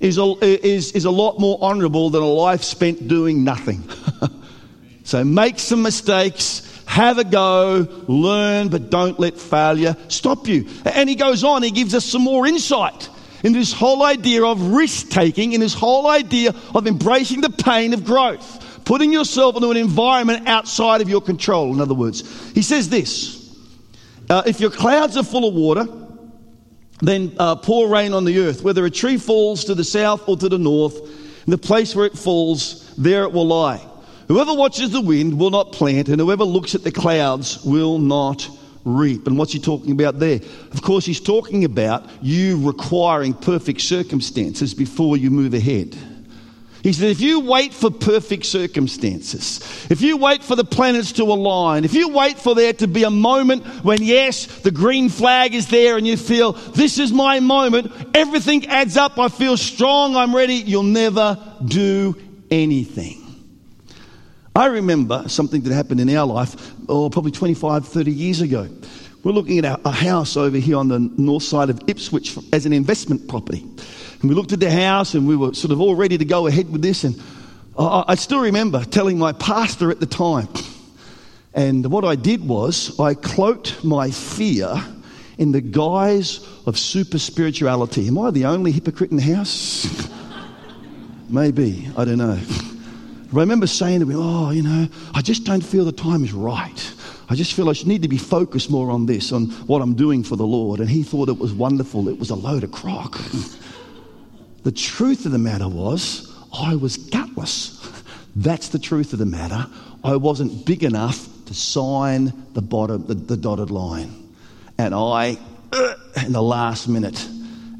is 0.00 0.18
a, 0.18 0.34
is, 0.42 0.92
is 0.92 1.04
a 1.04 1.10
lot 1.10 1.38
more 1.38 1.58
honorable 1.60 2.10
than 2.10 2.22
a 2.22 2.26
life 2.26 2.62
spent 2.62 3.08
doing 3.08 3.44
nothing. 3.44 3.88
so 5.04 5.24
make 5.24 5.58
some 5.58 5.82
mistakes, 5.82 6.77
have 6.88 7.18
a 7.18 7.24
go, 7.24 7.86
learn, 8.08 8.70
but 8.70 8.88
don't 8.88 9.20
let 9.20 9.38
failure 9.38 9.94
stop 10.08 10.48
you. 10.48 10.66
And 10.86 11.06
he 11.08 11.16
goes 11.16 11.44
on, 11.44 11.62
he 11.62 11.70
gives 11.70 11.94
us 11.94 12.04
some 12.04 12.22
more 12.22 12.46
insight 12.46 13.10
in 13.44 13.52
this 13.52 13.74
whole 13.74 14.02
idea 14.02 14.42
of 14.42 14.72
risk 14.72 15.10
taking, 15.10 15.52
in 15.52 15.60
this 15.60 15.74
whole 15.74 16.08
idea 16.08 16.54
of 16.74 16.86
embracing 16.86 17.42
the 17.42 17.50
pain 17.50 17.92
of 17.92 18.04
growth, 18.04 18.84
putting 18.86 19.12
yourself 19.12 19.54
into 19.54 19.70
an 19.70 19.76
environment 19.76 20.48
outside 20.48 21.02
of 21.02 21.10
your 21.10 21.20
control, 21.20 21.74
in 21.74 21.80
other 21.80 21.94
words. 21.94 22.50
He 22.52 22.62
says 22.62 22.88
this 22.88 23.54
uh, 24.30 24.42
If 24.46 24.58
your 24.58 24.70
clouds 24.70 25.18
are 25.18 25.22
full 25.22 25.46
of 25.46 25.54
water, 25.54 25.86
then 27.00 27.36
uh, 27.38 27.56
pour 27.56 27.88
rain 27.88 28.14
on 28.14 28.24
the 28.24 28.40
earth. 28.40 28.62
Whether 28.62 28.84
a 28.86 28.90
tree 28.90 29.18
falls 29.18 29.66
to 29.66 29.74
the 29.74 29.84
south 29.84 30.26
or 30.26 30.38
to 30.38 30.48
the 30.48 30.58
north, 30.58 30.98
in 31.46 31.50
the 31.50 31.58
place 31.58 31.94
where 31.94 32.06
it 32.06 32.16
falls, 32.16 32.94
there 32.96 33.24
it 33.24 33.32
will 33.32 33.46
lie. 33.46 33.86
Whoever 34.28 34.52
watches 34.52 34.90
the 34.90 35.00
wind 35.00 35.38
will 35.38 35.50
not 35.50 35.72
plant, 35.72 36.08
and 36.08 36.20
whoever 36.20 36.44
looks 36.44 36.74
at 36.74 36.84
the 36.84 36.92
clouds 36.92 37.64
will 37.64 37.98
not 37.98 38.48
reap. 38.84 39.26
And 39.26 39.38
what's 39.38 39.52
he 39.52 39.58
talking 39.58 39.92
about 39.92 40.18
there? 40.18 40.40
Of 40.72 40.82
course, 40.82 41.06
he's 41.06 41.20
talking 41.20 41.64
about 41.64 42.04
you 42.20 42.64
requiring 42.66 43.32
perfect 43.32 43.80
circumstances 43.80 44.74
before 44.74 45.16
you 45.16 45.30
move 45.30 45.54
ahead. 45.54 45.96
He 46.82 46.92
said, 46.92 47.10
if 47.10 47.20
you 47.20 47.40
wait 47.40 47.74
for 47.74 47.90
perfect 47.90 48.46
circumstances, 48.46 49.60
if 49.90 50.00
you 50.00 50.16
wait 50.16 50.44
for 50.44 50.54
the 50.54 50.64
planets 50.64 51.12
to 51.12 51.24
align, 51.24 51.84
if 51.84 51.92
you 51.92 52.10
wait 52.10 52.38
for 52.38 52.54
there 52.54 52.72
to 52.74 52.86
be 52.86 53.02
a 53.02 53.10
moment 53.10 53.64
when, 53.82 54.00
yes, 54.00 54.46
the 54.60 54.70
green 54.70 55.08
flag 55.08 55.54
is 55.54 55.68
there 55.68 55.96
and 55.96 56.06
you 56.06 56.16
feel, 56.16 56.52
this 56.52 56.98
is 56.98 57.12
my 57.12 57.40
moment, 57.40 57.90
everything 58.14 58.66
adds 58.66 58.96
up, 58.96 59.18
I 59.18 59.28
feel 59.28 59.56
strong, 59.56 60.14
I'm 60.14 60.36
ready, 60.36 60.54
you'll 60.54 60.84
never 60.84 61.36
do 61.64 62.14
anything. 62.50 63.27
I 64.58 64.66
remember 64.66 65.22
something 65.28 65.60
that 65.60 65.72
happened 65.72 66.00
in 66.00 66.10
our 66.16 66.26
life, 66.26 66.72
oh, 66.88 67.08
probably 67.10 67.30
25, 67.30 67.86
30 67.86 68.10
years 68.10 68.40
ago. 68.40 68.68
We're 69.22 69.30
looking 69.30 69.64
at 69.64 69.80
a 69.84 69.90
house 69.92 70.36
over 70.36 70.56
here 70.56 70.78
on 70.78 70.88
the 70.88 70.98
north 70.98 71.44
side 71.44 71.70
of 71.70 71.80
Ipswich 71.86 72.36
as 72.52 72.66
an 72.66 72.72
investment 72.72 73.28
property. 73.28 73.60
And 73.60 74.28
we 74.28 74.34
looked 74.34 74.52
at 74.52 74.58
the 74.58 74.68
house 74.68 75.14
and 75.14 75.28
we 75.28 75.36
were 75.36 75.54
sort 75.54 75.70
of 75.70 75.80
all 75.80 75.94
ready 75.94 76.18
to 76.18 76.24
go 76.24 76.48
ahead 76.48 76.72
with 76.72 76.82
this. 76.82 77.04
And 77.04 77.22
I 77.78 78.16
still 78.16 78.40
remember 78.40 78.84
telling 78.84 79.16
my 79.16 79.30
pastor 79.30 79.92
at 79.92 80.00
the 80.00 80.06
time. 80.06 80.48
And 81.54 81.88
what 81.88 82.04
I 82.04 82.16
did 82.16 82.44
was 82.44 82.98
I 82.98 83.14
cloaked 83.14 83.84
my 83.84 84.10
fear 84.10 84.74
in 85.38 85.52
the 85.52 85.60
guise 85.60 86.44
of 86.66 86.76
super 86.76 87.20
spirituality. 87.20 88.08
Am 88.08 88.18
I 88.18 88.32
the 88.32 88.46
only 88.46 88.72
hypocrite 88.72 89.12
in 89.12 89.18
the 89.18 89.34
house? 89.34 89.86
Maybe. 91.28 91.88
I 91.96 92.04
don't 92.04 92.18
know. 92.18 92.40
I 93.32 93.36
remember 93.36 93.66
saying 93.66 94.00
to 94.00 94.10
him, 94.10 94.18
Oh, 94.18 94.50
you 94.50 94.62
know, 94.62 94.88
I 95.14 95.20
just 95.20 95.44
don't 95.44 95.62
feel 95.62 95.84
the 95.84 95.92
time 95.92 96.24
is 96.24 96.32
right. 96.32 96.94
I 97.28 97.34
just 97.34 97.52
feel 97.52 97.68
I 97.68 97.74
should 97.74 97.88
need 97.88 98.02
to 98.02 98.08
be 98.08 98.16
focused 98.16 98.70
more 98.70 98.90
on 98.90 99.04
this, 99.04 99.32
on 99.32 99.46
what 99.66 99.82
I'm 99.82 99.94
doing 99.94 100.22
for 100.24 100.36
the 100.36 100.46
Lord. 100.46 100.80
And 100.80 100.88
he 100.88 101.02
thought 101.02 101.28
it 101.28 101.38
was 101.38 101.52
wonderful. 101.52 102.08
It 102.08 102.18
was 102.18 102.30
a 102.30 102.34
load 102.34 102.64
of 102.64 102.72
crock. 102.72 103.18
the 104.62 104.72
truth 104.72 105.26
of 105.26 105.32
the 105.32 105.38
matter 105.38 105.68
was, 105.68 106.34
I 106.54 106.76
was 106.76 106.96
gutless. 106.96 107.74
That's 108.36 108.68
the 108.68 108.78
truth 108.78 109.12
of 109.12 109.18
the 109.18 109.26
matter. 109.26 109.66
I 110.02 110.16
wasn't 110.16 110.64
big 110.64 110.84
enough 110.84 111.28
to 111.46 111.54
sign 111.54 112.32
the, 112.54 112.62
bottom, 112.62 113.06
the, 113.06 113.14
the 113.14 113.36
dotted 113.36 113.70
line. 113.70 114.32
And 114.78 114.94
I, 114.94 115.36
in 116.24 116.32
the 116.32 116.42
last 116.42 116.88
minute, 116.88 117.26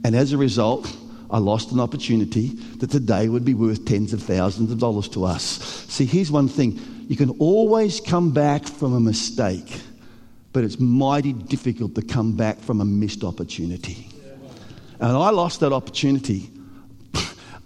and 0.04 0.14
as 0.14 0.32
a 0.32 0.36
result, 0.36 0.94
I 1.30 1.38
lost 1.38 1.72
an 1.72 1.80
opportunity 1.80 2.48
that 2.78 2.90
today 2.90 3.28
would 3.28 3.44
be 3.44 3.54
worth 3.54 3.84
tens 3.84 4.12
of 4.12 4.22
thousands 4.22 4.72
of 4.72 4.78
dollars 4.78 5.08
to 5.10 5.24
us. 5.24 5.42
See, 5.88 6.06
here's 6.06 6.30
one 6.30 6.48
thing 6.48 6.80
you 7.08 7.16
can 7.16 7.30
always 7.38 8.00
come 8.00 8.32
back 8.32 8.66
from 8.66 8.94
a 8.94 9.00
mistake, 9.00 9.80
but 10.52 10.64
it's 10.64 10.78
mighty 10.78 11.32
difficult 11.32 11.94
to 11.94 12.02
come 12.02 12.36
back 12.36 12.58
from 12.58 12.80
a 12.80 12.84
missed 12.84 13.24
opportunity. 13.24 14.08
And 15.00 15.16
I 15.16 15.30
lost 15.30 15.60
that 15.60 15.72
opportunity. 15.72 16.50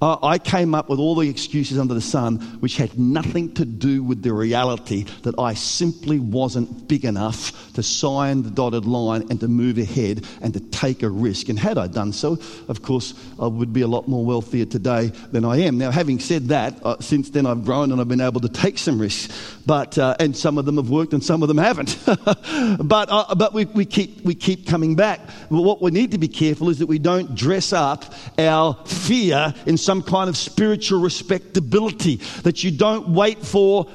I 0.02 0.38
came 0.38 0.75
up 0.75 0.88
with 0.88 0.99
all 0.99 1.14
the 1.14 1.30
excuses 1.30 1.78
under 1.78 1.94
the 1.94 2.00
sun, 2.00 2.40
which 2.59 2.76
had 2.76 2.99
nothing 2.99 3.54
to 3.54 3.64
do 3.64 4.02
with 4.02 4.23
the 4.23 4.32
reality 4.32 5.04
that 5.23 5.38
I 5.38 5.54
simply 5.54 6.18
wasn't 6.18 6.88
big 6.88 7.04
enough 7.04 7.73
to 7.75 7.82
sign 7.85 8.42
the 8.42 8.50
dotted 8.50 8.85
line 8.85 9.26
and 9.30 9.38
to 9.40 9.49
move 9.49 9.78
ahead 9.78 10.26
and 10.40 10.52
to 10.54 10.61
take 10.61 11.04
a 11.04 11.09
risk. 11.09 11.49
And 11.49 11.59
had 11.59 11.78
I 11.78 11.87
done 11.87 12.12
so, 12.12 12.38
of 12.66 12.82
course, 12.82 13.14
I 13.40 13.47
would 13.47 13.73
be 13.73 13.82
a 13.82 13.87
lot 13.87 14.09
more 14.09 14.25
wealthier 14.25 14.64
today 14.64 15.09
than 15.30 15.44
I 15.44 15.59
am. 15.59 15.78
Now, 15.78 15.92
having 15.92 16.18
said 16.18 16.49
that, 16.49 16.85
uh, 16.85 16.97
since 16.99 17.30
then 17.30 17.47
I've 17.47 17.64
grown 17.64 17.92
and 17.92 18.00
I've 18.00 18.09
been 18.09 18.21
able 18.21 18.40
to 18.40 18.49
take 18.49 18.78
some 18.78 19.00
risks, 19.00 19.32
but 19.64 19.97
uh, 19.99 20.16
and 20.18 20.37
some 20.37 20.59
of 20.59 20.64
them 20.64 20.78
have 20.78 20.90
worked 20.90 21.12
and 21.12 21.23
some 21.23 21.42
of 21.42 21.49
them 21.49 21.59
haven't. 21.59 21.97
but 22.06 23.09
uh, 23.09 23.35
but 23.37 23.54
we, 23.54 23.66
we 23.66 23.85
keep 23.85 24.25
we 24.25 24.35
keep 24.35 24.66
coming 24.66 24.97
back. 24.97 25.21
What 25.49 25.80
we 25.80 25.92
need 25.92 26.11
to 26.11 26.18
be 26.18 26.28
careful 26.28 26.71
is 26.71 26.80
that 26.80 26.87
we 26.87 26.99
don't 26.99 27.35
dress 27.37 27.73
up 27.73 28.12
our 28.38 28.75
fear 28.85 29.54
in 29.66 29.76
some 29.76 29.91
kind 30.00 30.30
of 30.30 30.37
spiritual 30.37 31.00
respectability. 31.00 32.16
That 32.44 32.64
you 32.64 32.70
don't 32.70 33.08
wait 33.08 33.44
for 33.44 33.87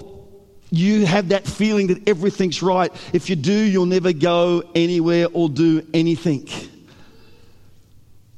you 0.70 1.06
have 1.06 1.30
that 1.30 1.48
feeling 1.48 1.88
that 1.88 2.08
everything's 2.08 2.62
right. 2.62 2.92
If 3.14 3.30
you 3.30 3.36
do, 3.36 3.54
you'll 3.54 3.86
never 3.86 4.12
go 4.12 4.64
anywhere 4.76 5.28
or 5.32 5.50
do 5.50 5.86
anything. 5.94 6.50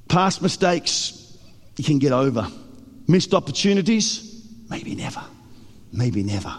Past 0.08 0.42
mistakes, 0.42 1.38
you 1.78 1.84
can 1.84 2.00
get 2.00 2.12
over. 2.12 2.48
Missed 3.08 3.34
opportunities, 3.34 4.48
maybe 4.70 4.96
never. 4.96 5.24
Maybe 5.92 6.24
never. 6.24 6.56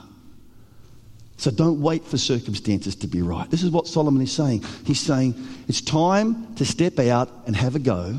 So 1.37 1.51
don't 1.51 1.81
wait 1.81 2.05
for 2.05 2.19
circumstances 2.19 2.97
to 2.97 3.07
be 3.07 3.23
right. 3.23 3.49
This 3.51 3.63
is 3.63 3.71
what 3.71 3.87
Solomon 3.87 4.23
is 4.23 4.33
saying. 4.33 4.65
He's 4.85 5.01
saying 5.01 5.35
it's 5.69 5.81
time 5.81 6.55
to 6.57 6.67
step 6.67 6.99
out 6.99 7.31
and 7.47 7.55
have 7.57 7.77
a 7.77 7.79
go. 7.79 8.19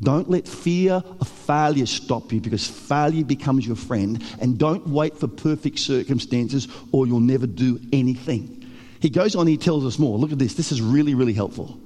Don't 0.00 0.28
let 0.28 0.46
fear 0.46 1.02
of 1.20 1.28
failure 1.28 1.86
stop 1.86 2.32
you 2.32 2.40
because 2.40 2.66
failure 2.66 3.24
becomes 3.24 3.66
your 3.66 3.76
friend. 3.76 4.22
And 4.40 4.58
don't 4.58 4.86
wait 4.88 5.16
for 5.16 5.28
perfect 5.28 5.78
circumstances 5.78 6.68
or 6.92 7.06
you'll 7.06 7.20
never 7.20 7.46
do 7.46 7.80
anything. 7.92 8.60
He 9.00 9.10
goes 9.10 9.36
on, 9.36 9.46
he 9.46 9.56
tells 9.56 9.84
us 9.84 9.98
more. 9.98 10.18
Look 10.18 10.32
at 10.32 10.38
this. 10.38 10.54
This 10.54 10.72
is 10.72 10.80
really, 10.80 11.14
really 11.14 11.32
helpful. 11.32 11.78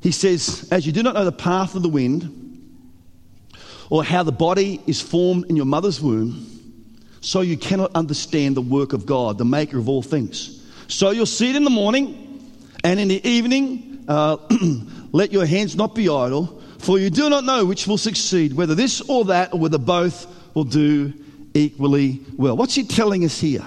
He 0.00 0.10
says, 0.10 0.68
As 0.70 0.86
you 0.86 0.92
do 0.92 1.02
not 1.02 1.14
know 1.14 1.24
the 1.24 1.32
path 1.32 1.74
of 1.74 1.82
the 1.82 1.88
wind 1.88 2.40
or 3.90 4.02
how 4.02 4.22
the 4.22 4.32
body 4.32 4.80
is 4.86 5.00
formed 5.00 5.46
in 5.46 5.56
your 5.56 5.66
mother's 5.66 6.00
womb, 6.00 6.50
so 7.20 7.40
you 7.40 7.56
cannot 7.56 7.90
understand 7.94 8.54
the 8.54 8.60
work 8.60 8.92
of 8.92 9.06
God, 9.06 9.38
the 9.38 9.46
maker 9.46 9.78
of 9.78 9.88
all 9.88 10.02
things. 10.02 10.62
So 10.88 11.10
you'll 11.10 11.24
see 11.24 11.48
it 11.50 11.56
in 11.56 11.64
the 11.64 11.70
morning 11.70 12.54
and 12.84 13.00
in 13.00 13.08
the 13.08 13.26
evening. 13.26 14.04
Uh, 14.06 14.36
let 15.12 15.32
your 15.32 15.46
hands 15.46 15.74
not 15.74 15.94
be 15.94 16.10
idle, 16.10 16.53
for 16.84 16.98
you 16.98 17.08
do 17.08 17.30
not 17.30 17.44
know 17.44 17.64
which 17.64 17.86
will 17.86 17.98
succeed, 17.98 18.52
whether 18.52 18.74
this 18.74 19.00
or 19.02 19.24
that, 19.26 19.54
or 19.54 19.58
whether 19.58 19.78
both 19.78 20.26
will 20.54 20.64
do 20.64 21.12
equally 21.54 22.20
well. 22.36 22.56
What's 22.56 22.74
he 22.74 22.84
telling 22.84 23.24
us 23.24 23.40
here? 23.40 23.64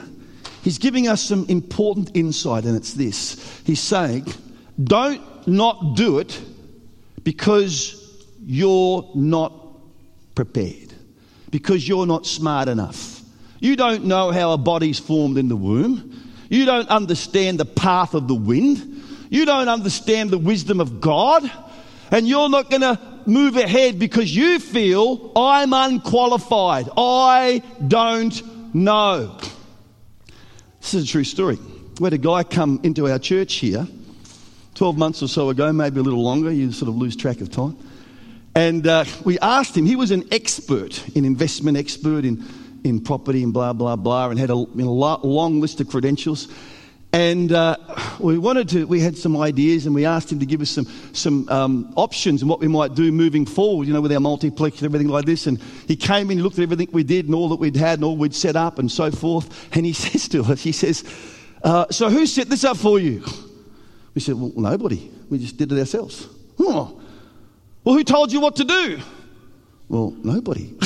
He's 0.61 0.77
giving 0.77 1.07
us 1.07 1.21
some 1.21 1.45
important 1.47 2.11
insight, 2.13 2.65
and 2.65 2.75
it's 2.75 2.93
this. 2.93 3.61
He's 3.65 3.79
saying, 3.79 4.27
don't 4.83 5.47
not 5.47 5.95
do 5.95 6.19
it 6.19 6.39
because 7.23 8.23
you're 8.45 9.09
not 9.15 9.53
prepared, 10.35 10.93
because 11.49 11.87
you're 11.87 12.05
not 12.05 12.25
smart 12.25 12.67
enough. 12.67 13.21
You 13.59 13.75
don't 13.75 14.05
know 14.05 14.31
how 14.31 14.51
a 14.51 14.57
body's 14.57 14.99
formed 14.99 15.37
in 15.37 15.47
the 15.47 15.55
womb. 15.55 16.13
You 16.49 16.65
don't 16.65 16.87
understand 16.89 17.59
the 17.59 17.65
path 17.65 18.13
of 18.13 18.27
the 18.27 18.35
wind. 18.35 19.03
You 19.29 19.45
don't 19.45 19.69
understand 19.69 20.29
the 20.29 20.37
wisdom 20.37 20.79
of 20.79 21.01
God. 21.01 21.49
And 22.11 22.27
you're 22.27 22.49
not 22.49 22.69
going 22.69 22.81
to 22.81 22.99
move 23.25 23.57
ahead 23.57 23.99
because 23.99 24.33
you 24.33 24.59
feel 24.59 25.31
I'm 25.35 25.73
unqualified. 25.73 26.89
I 26.95 27.61
don't 27.85 28.73
know. 28.73 29.37
This 30.81 30.93
is 30.93 31.03
a 31.03 31.07
true 31.07 31.23
story. 31.23 31.57
We 31.99 32.05
had 32.05 32.13
a 32.13 32.17
guy 32.17 32.43
come 32.43 32.79
into 32.83 33.09
our 33.09 33.19
church 33.19 33.55
here 33.55 33.87
12 34.75 34.97
months 34.97 35.23
or 35.23 35.27
so 35.27 35.49
ago, 35.49 35.73
maybe 35.73 35.99
a 35.99 36.03
little 36.03 36.23
longer. 36.23 36.51
You 36.51 36.71
sort 36.71 36.89
of 36.89 36.95
lose 36.95 37.15
track 37.15 37.41
of 37.41 37.51
time. 37.51 37.77
And 38.55 38.87
uh, 38.87 39.05
we 39.23 39.39
asked 39.39 39.75
him, 39.75 39.85
he 39.85 39.95
was 39.95 40.11
an 40.11 40.23
expert, 40.31 41.03
an 41.15 41.25
investment 41.25 41.77
expert 41.77 42.25
in 42.25 42.43
in 42.83 43.01
property 43.01 43.43
and 43.43 43.53
blah, 43.53 43.73
blah, 43.73 43.95
blah, 43.95 44.29
and 44.29 44.39
had 44.39 44.49
a 44.49 44.55
know, 44.55 45.19
long 45.23 45.61
list 45.61 45.81
of 45.81 45.87
credentials. 45.87 46.47
And 47.13 47.51
uh, 47.51 47.77
we 48.19 48.37
wanted 48.37 48.69
to, 48.69 48.85
we 48.85 48.99
had 48.99 49.17
some 49.17 49.37
ideas 49.37 49.85
and 49.85 49.95
we 49.95 50.05
asked 50.05 50.31
him 50.31 50.39
to 50.39 50.45
give 50.45 50.61
us 50.61 50.69
some, 50.69 50.85
some 51.13 51.47
um, 51.49 51.93
options 51.95 52.41
and 52.41 52.49
what 52.49 52.59
we 52.59 52.67
might 52.67 52.95
do 52.95 53.11
moving 53.11 53.45
forward, 53.45 53.87
you 53.87 53.93
know, 53.93 54.01
with 54.01 54.11
our 54.11 54.19
multiplex 54.19 54.77
and 54.77 54.85
everything 54.85 55.07
like 55.07 55.25
this. 55.25 55.47
And 55.47 55.59
he 55.87 55.95
came 55.95 56.29
in, 56.29 56.37
he 56.37 56.43
looked 56.43 56.59
at 56.59 56.63
everything 56.63 56.89
we 56.91 57.03
did 57.03 57.25
and 57.25 57.33
all 57.33 57.49
that 57.49 57.55
we'd 57.55 57.75
had 57.75 57.99
and 57.99 58.03
all 58.03 58.17
we'd 58.17 58.35
set 58.35 58.55
up 58.55 58.77
and 58.77 58.91
so 58.91 59.09
forth. 59.09 59.73
And 59.75 59.85
he 59.85 59.93
says 59.93 60.27
to 60.29 60.43
us, 60.43 60.61
he 60.61 60.73
says, 60.73 61.03
uh, 61.63 61.85
So 61.91 62.09
who 62.09 62.25
set 62.25 62.49
this 62.49 62.63
up 62.63 62.77
for 62.77 62.99
you? 62.99 63.23
We 64.13 64.21
said, 64.21 64.35
Well, 64.35 64.51
nobody. 64.55 65.09
We 65.29 65.39
just 65.39 65.57
did 65.57 65.71
it 65.71 65.79
ourselves. 65.79 66.27
Oh. 66.59 67.01
Well, 67.83 67.95
who 67.95 68.03
told 68.03 68.33
you 68.33 68.41
what 68.41 68.57
to 68.57 68.65
do? 68.65 68.99
Well, 69.87 70.11
nobody. 70.11 70.77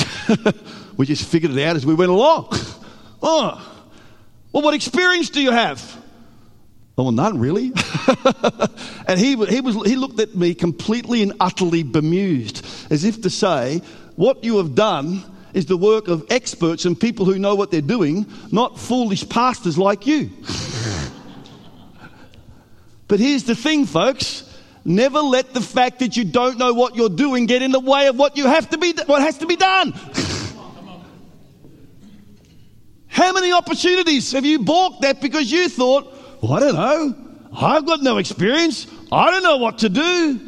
we 0.96 1.06
just 1.06 1.24
figured 1.28 1.50
it 1.50 1.62
out 1.64 1.74
as 1.74 1.84
we 1.84 1.94
went 1.94 2.10
along. 2.10 2.48
oh. 3.22 3.68
Well, 4.52 4.62
what 4.62 4.74
experience 4.74 5.30
do 5.30 5.42
you 5.42 5.50
have? 5.50 6.01
Oh, 7.02 7.06
well, 7.06 7.12
none 7.12 7.40
really. 7.40 7.72
and 9.08 9.18
he, 9.18 9.34
he, 9.46 9.60
was, 9.60 9.74
he 9.84 9.96
looked 9.96 10.20
at 10.20 10.36
me 10.36 10.54
completely 10.54 11.20
and 11.20 11.32
utterly 11.40 11.82
bemused, 11.82 12.64
as 12.90 13.02
if 13.02 13.22
to 13.22 13.30
say, 13.30 13.82
What 14.14 14.44
you 14.44 14.58
have 14.58 14.76
done 14.76 15.24
is 15.52 15.66
the 15.66 15.76
work 15.76 16.06
of 16.06 16.24
experts 16.30 16.84
and 16.84 16.98
people 16.98 17.24
who 17.24 17.40
know 17.40 17.56
what 17.56 17.72
they're 17.72 17.80
doing, 17.80 18.24
not 18.52 18.78
foolish 18.78 19.28
pastors 19.28 19.76
like 19.76 20.06
you. 20.06 20.30
but 23.08 23.18
here's 23.18 23.42
the 23.42 23.56
thing, 23.56 23.84
folks. 23.84 24.48
Never 24.84 25.18
let 25.18 25.54
the 25.54 25.60
fact 25.60 25.98
that 25.98 26.16
you 26.16 26.22
don't 26.22 26.56
know 26.56 26.72
what 26.72 26.94
you're 26.94 27.08
doing 27.08 27.46
get 27.46 27.62
in 27.62 27.72
the 27.72 27.80
way 27.80 28.06
of 28.06 28.16
what 28.16 28.36
you 28.36 28.46
have 28.46 28.70
to 28.70 28.78
be 28.78 28.94
what 29.06 29.22
has 29.22 29.38
to 29.38 29.46
be 29.46 29.56
done. 29.56 29.92
How 33.08 33.32
many 33.32 33.52
opportunities 33.52 34.30
have 34.32 34.46
you 34.46 34.60
balked 34.60 35.04
at 35.04 35.20
because 35.20 35.50
you 35.50 35.68
thought, 35.68 36.21
well, 36.42 36.54
I 36.54 36.60
don't 36.60 36.74
know, 36.74 37.14
I've 37.56 37.86
got 37.86 38.02
no 38.02 38.18
experience, 38.18 38.88
I 39.12 39.30
don't 39.30 39.44
know 39.44 39.58
what 39.58 39.78
to 39.78 39.88
do. 39.88 40.40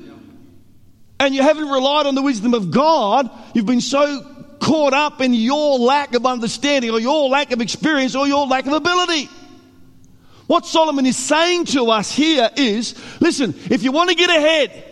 And 1.21 1.35
you 1.35 1.43
haven't 1.43 1.69
relied 1.69 2.07
on 2.07 2.17
the 2.17 2.23
wisdom 2.23 2.53
of 2.53 2.73
God. 2.73 3.31
You've 3.55 3.67
been 3.67 3.81
so 3.81 4.23
caught 4.61 4.93
up 4.93 5.21
in 5.21 5.33
your 5.33 5.79
lack 5.79 6.15
of 6.15 6.27
understanding 6.27 6.91
or 6.91 6.99
your 6.99 7.29
lack 7.29 7.53
of 7.53 7.61
experience 7.61 8.17
or 8.17 8.27
your 8.27 8.47
lack 8.47 8.67
of 8.67 8.73
ability. 8.73 9.29
What 10.49 10.67
Solomon 10.67 11.07
is 11.07 11.17
saying 11.17 11.67
to 11.67 11.91
us 11.91 12.11
here 12.11 12.51
is 12.57 12.95
listen, 13.21 13.55
if 13.71 13.85
you 13.85 13.93
want 13.93 14.11
to 14.11 14.17
get 14.17 14.29
ahead, 14.29 14.85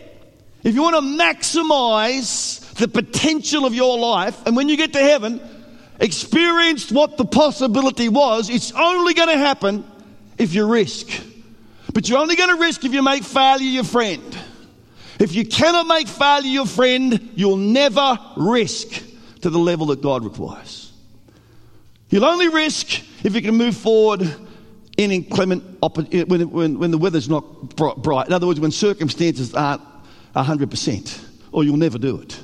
if 0.62 0.74
you 0.74 0.82
want 0.82 0.94
to 0.94 1.02
maximize 1.02 2.72
the 2.74 2.86
potential 2.86 3.66
of 3.66 3.74
your 3.74 3.98
life, 3.98 4.46
and 4.46 4.56
when 4.56 4.68
you 4.68 4.76
get 4.76 4.92
to 4.92 5.00
heaven, 5.00 5.40
experienced 5.98 6.92
what 6.92 7.16
the 7.16 7.24
possibility 7.24 8.08
was, 8.08 8.48
it's 8.48 8.70
only 8.72 9.14
going 9.14 9.28
to 9.28 9.38
happen 9.38 9.84
if 10.38 10.54
you 10.54 10.66
risk. 10.66 11.08
But 11.92 12.08
you're 12.08 12.18
only 12.18 12.36
going 12.36 12.50
to 12.50 12.60
risk 12.60 12.84
if 12.84 12.92
you 12.92 13.02
make 13.02 13.22
failure 13.22 13.64
your 13.64 13.84
friend. 13.84 14.36
If 15.18 15.34
you 15.34 15.44
cannot 15.44 15.86
make 15.86 16.08
failure 16.08 16.48
your 16.48 16.66
friend, 16.66 17.30
you'll 17.34 17.56
never 17.56 18.18
risk 18.36 19.02
to 19.42 19.50
the 19.50 19.58
level 19.58 19.86
that 19.86 20.02
God 20.02 20.24
requires. 20.24 20.92
You'll 22.08 22.24
only 22.24 22.48
risk 22.48 23.02
if 23.24 23.34
you 23.34 23.42
can 23.42 23.56
move 23.56 23.76
forward 23.76 24.22
in 24.96 25.10
inclement, 25.10 25.62
when, 25.80 26.50
when, 26.50 26.78
when 26.78 26.90
the 26.90 26.98
weather's 26.98 27.28
not 27.28 27.76
bright. 27.76 28.26
In 28.26 28.32
other 28.32 28.46
words, 28.46 28.60
when 28.60 28.70
circumstances 28.70 29.54
aren't 29.54 29.82
100%, 30.34 31.24
or 31.52 31.64
you'll 31.64 31.76
never 31.76 31.98
do 31.98 32.20
it. 32.20 32.40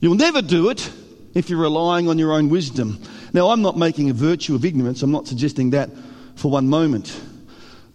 You'll 0.00 0.14
never 0.14 0.42
do 0.42 0.68
it 0.70 0.90
if 1.34 1.50
you're 1.50 1.60
relying 1.60 2.08
on 2.08 2.18
your 2.18 2.32
own 2.32 2.48
wisdom. 2.48 3.00
Now, 3.32 3.50
I'm 3.50 3.62
not 3.62 3.76
making 3.76 4.10
a 4.10 4.12
virtue 4.12 4.54
of 4.54 4.64
ignorance, 4.64 5.02
I'm 5.02 5.12
not 5.12 5.26
suggesting 5.26 5.70
that 5.70 5.90
for 6.36 6.50
one 6.50 6.68
moment. 6.68 7.20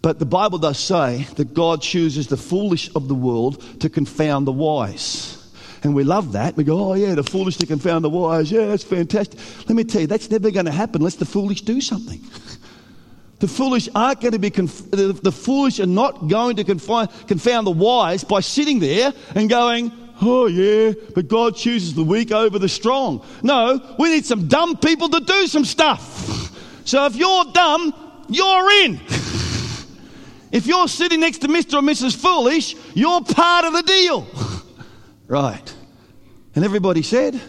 But 0.01 0.19
the 0.19 0.25
Bible 0.25 0.57
does 0.57 0.79
say 0.79 1.27
that 1.35 1.53
God 1.53 1.81
chooses 1.81 2.27
the 2.27 2.37
foolish 2.37 2.93
of 2.95 3.07
the 3.07 3.15
world 3.15 3.63
to 3.81 3.89
confound 3.89 4.47
the 4.47 4.51
wise. 4.51 5.37
And 5.83 5.95
we 5.95 6.03
love 6.03 6.33
that. 6.33 6.57
We 6.57 6.63
go, 6.63 6.91
oh, 6.91 6.93
yeah, 6.93 7.15
the 7.15 7.23
foolish 7.23 7.57
to 7.57 7.65
confound 7.65 8.03
the 8.03 8.09
wise. 8.09 8.51
Yeah, 8.51 8.65
that's 8.65 8.83
fantastic. 8.83 9.39
Let 9.67 9.75
me 9.75 9.83
tell 9.83 10.01
you, 10.01 10.07
that's 10.07 10.29
never 10.29 10.51
going 10.51 10.65
to 10.65 10.71
happen 10.71 11.01
unless 11.01 11.15
the 11.15 11.25
foolish 11.25 11.61
do 11.61 11.81
something. 11.81 12.21
The 13.39 13.47
foolish 13.47 13.89
aren't 13.95 14.21
going 14.21 14.33
to 14.33 14.39
be, 14.39 14.51
conf- 14.51 14.91
the, 14.91 15.13
the, 15.13 15.31
foolish 15.31 15.79
are 15.79 15.87
not 15.87 16.27
going 16.27 16.57
to 16.57 16.63
confine, 16.63 17.07
confound 17.27 17.65
the 17.65 17.71
wise 17.71 18.23
by 18.23 18.39
sitting 18.39 18.79
there 18.79 19.11
and 19.33 19.49
going, 19.49 19.91
oh 20.21 20.45
yeah, 20.45 20.93
but 21.15 21.27
God 21.27 21.55
chooses 21.55 21.95
the 21.95 22.03
weak 22.03 22.31
over 22.31 22.59
the 22.59 22.69
strong. 22.69 23.25
No, 23.41 23.95
we 23.97 24.09
need 24.09 24.27
some 24.27 24.47
dumb 24.47 24.77
people 24.77 25.09
to 25.09 25.19
do 25.21 25.47
some 25.47 25.65
stuff. 25.65 26.55
So 26.85 27.05
if 27.07 27.15
you're 27.15 27.45
dumb, 27.53 27.93
you're 28.33 28.71
in. 28.85 28.99
if 30.51 30.65
you're 30.65 30.87
sitting 30.87 31.19
next 31.19 31.39
to 31.39 31.47
Mr. 31.47 31.75
or 31.75 31.81
Mrs. 31.81 32.15
Foolish, 32.15 32.75
you're 32.93 33.21
part 33.21 33.65
of 33.65 33.73
the 33.73 33.83
deal. 33.83 34.27
right. 35.27 35.73
And 36.55 36.65
everybody 36.65 37.01
said, 37.01 37.39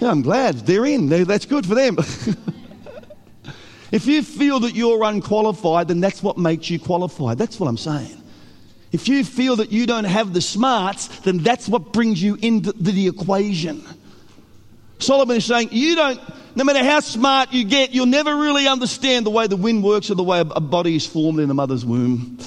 Yeah, 0.00 0.10
I'm 0.10 0.22
glad 0.22 0.56
they're 0.66 0.86
in. 0.86 1.08
That's 1.08 1.46
good 1.46 1.66
for 1.66 1.74
them. 1.74 1.96
if 3.92 4.06
you 4.06 4.22
feel 4.22 4.60
that 4.60 4.74
you're 4.74 5.04
unqualified, 5.04 5.88
then 5.88 6.00
that's 6.00 6.22
what 6.22 6.36
makes 6.38 6.68
you 6.68 6.78
qualified. 6.78 7.38
That's 7.38 7.58
what 7.58 7.68
I'm 7.68 7.78
saying. 7.78 8.22
If 8.92 9.08
you 9.08 9.24
feel 9.24 9.56
that 9.56 9.72
you 9.72 9.86
don't 9.86 10.04
have 10.04 10.34
the 10.34 10.42
smarts, 10.42 11.08
then 11.20 11.38
that's 11.38 11.66
what 11.66 11.94
brings 11.94 12.22
you 12.22 12.36
into 12.42 12.72
the 12.72 13.08
equation. 13.08 13.82
Solomon 15.02 15.36
is 15.36 15.44
saying, 15.44 15.68
you 15.72 15.96
don't, 15.96 16.20
no 16.54 16.64
matter 16.64 16.84
how 16.84 17.00
smart 17.00 17.52
you 17.52 17.64
get, 17.64 17.92
you'll 17.92 18.06
never 18.06 18.36
really 18.36 18.68
understand 18.68 19.26
the 19.26 19.30
way 19.30 19.46
the 19.46 19.56
wind 19.56 19.82
works 19.82 20.10
or 20.10 20.14
the 20.14 20.22
way 20.22 20.40
a 20.40 20.60
body 20.60 20.96
is 20.96 21.06
formed 21.06 21.40
in 21.40 21.50
a 21.50 21.54
mother's 21.54 21.84
womb. 21.84 22.38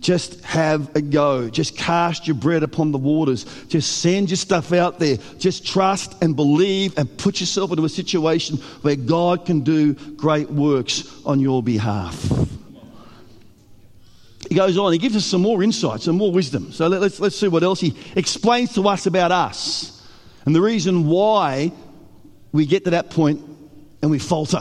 Just 0.00 0.40
have 0.44 0.94
a 0.94 1.02
go. 1.02 1.50
Just 1.50 1.76
cast 1.76 2.26
your 2.26 2.36
bread 2.36 2.62
upon 2.62 2.92
the 2.92 2.98
waters. 2.98 3.44
Just 3.66 3.98
send 3.98 4.30
your 4.30 4.36
stuff 4.36 4.72
out 4.72 4.98
there. 4.98 5.16
Just 5.38 5.66
trust 5.66 6.22
and 6.22 6.36
believe 6.36 6.96
and 6.96 7.18
put 7.18 7.40
yourself 7.40 7.70
into 7.70 7.84
a 7.84 7.88
situation 7.88 8.58
where 8.82 8.96
God 8.96 9.44
can 9.44 9.60
do 9.60 9.94
great 9.94 10.50
works 10.50 11.20
on 11.26 11.40
your 11.40 11.62
behalf. 11.62 12.30
He 14.48 14.54
goes 14.54 14.78
on, 14.78 14.92
he 14.92 14.98
gives 14.98 15.16
us 15.16 15.26
some 15.26 15.42
more 15.42 15.62
insights 15.62 16.04
some 16.04 16.16
more 16.16 16.32
wisdom. 16.32 16.72
So 16.72 16.86
let, 16.86 17.02
us 17.02 17.20
let's 17.20 17.36
see 17.36 17.48
what 17.48 17.62
else 17.62 17.80
he 17.80 17.94
explains 18.16 18.72
to 18.74 18.88
us 18.88 19.06
about 19.06 19.30
us 19.30 19.98
and 20.46 20.54
the 20.54 20.62
reason 20.62 21.06
why 21.06 21.72
we 22.52 22.66
get 22.66 22.84
to 22.84 22.90
that 22.90 23.10
point 23.10 23.42
and 24.02 24.10
we 24.10 24.18
falter 24.18 24.60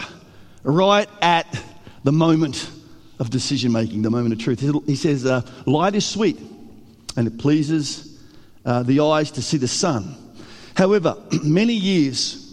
right 0.63 1.09
at 1.21 1.47
the 2.03 2.11
moment 2.11 2.69
of 3.19 3.29
decision 3.29 3.71
making, 3.71 4.01
the 4.01 4.09
moment 4.09 4.33
of 4.33 4.39
truth. 4.39 4.59
He 4.85 4.95
says, 4.95 5.25
uh, 5.25 5.41
Light 5.65 5.95
is 5.95 6.05
sweet 6.05 6.39
and 7.15 7.27
it 7.27 7.37
pleases 7.37 8.19
uh, 8.65 8.83
the 8.83 8.99
eyes 8.99 9.31
to 9.31 9.41
see 9.41 9.57
the 9.57 9.67
sun. 9.67 10.15
However, 10.75 11.17
many 11.43 11.73
years 11.73 12.43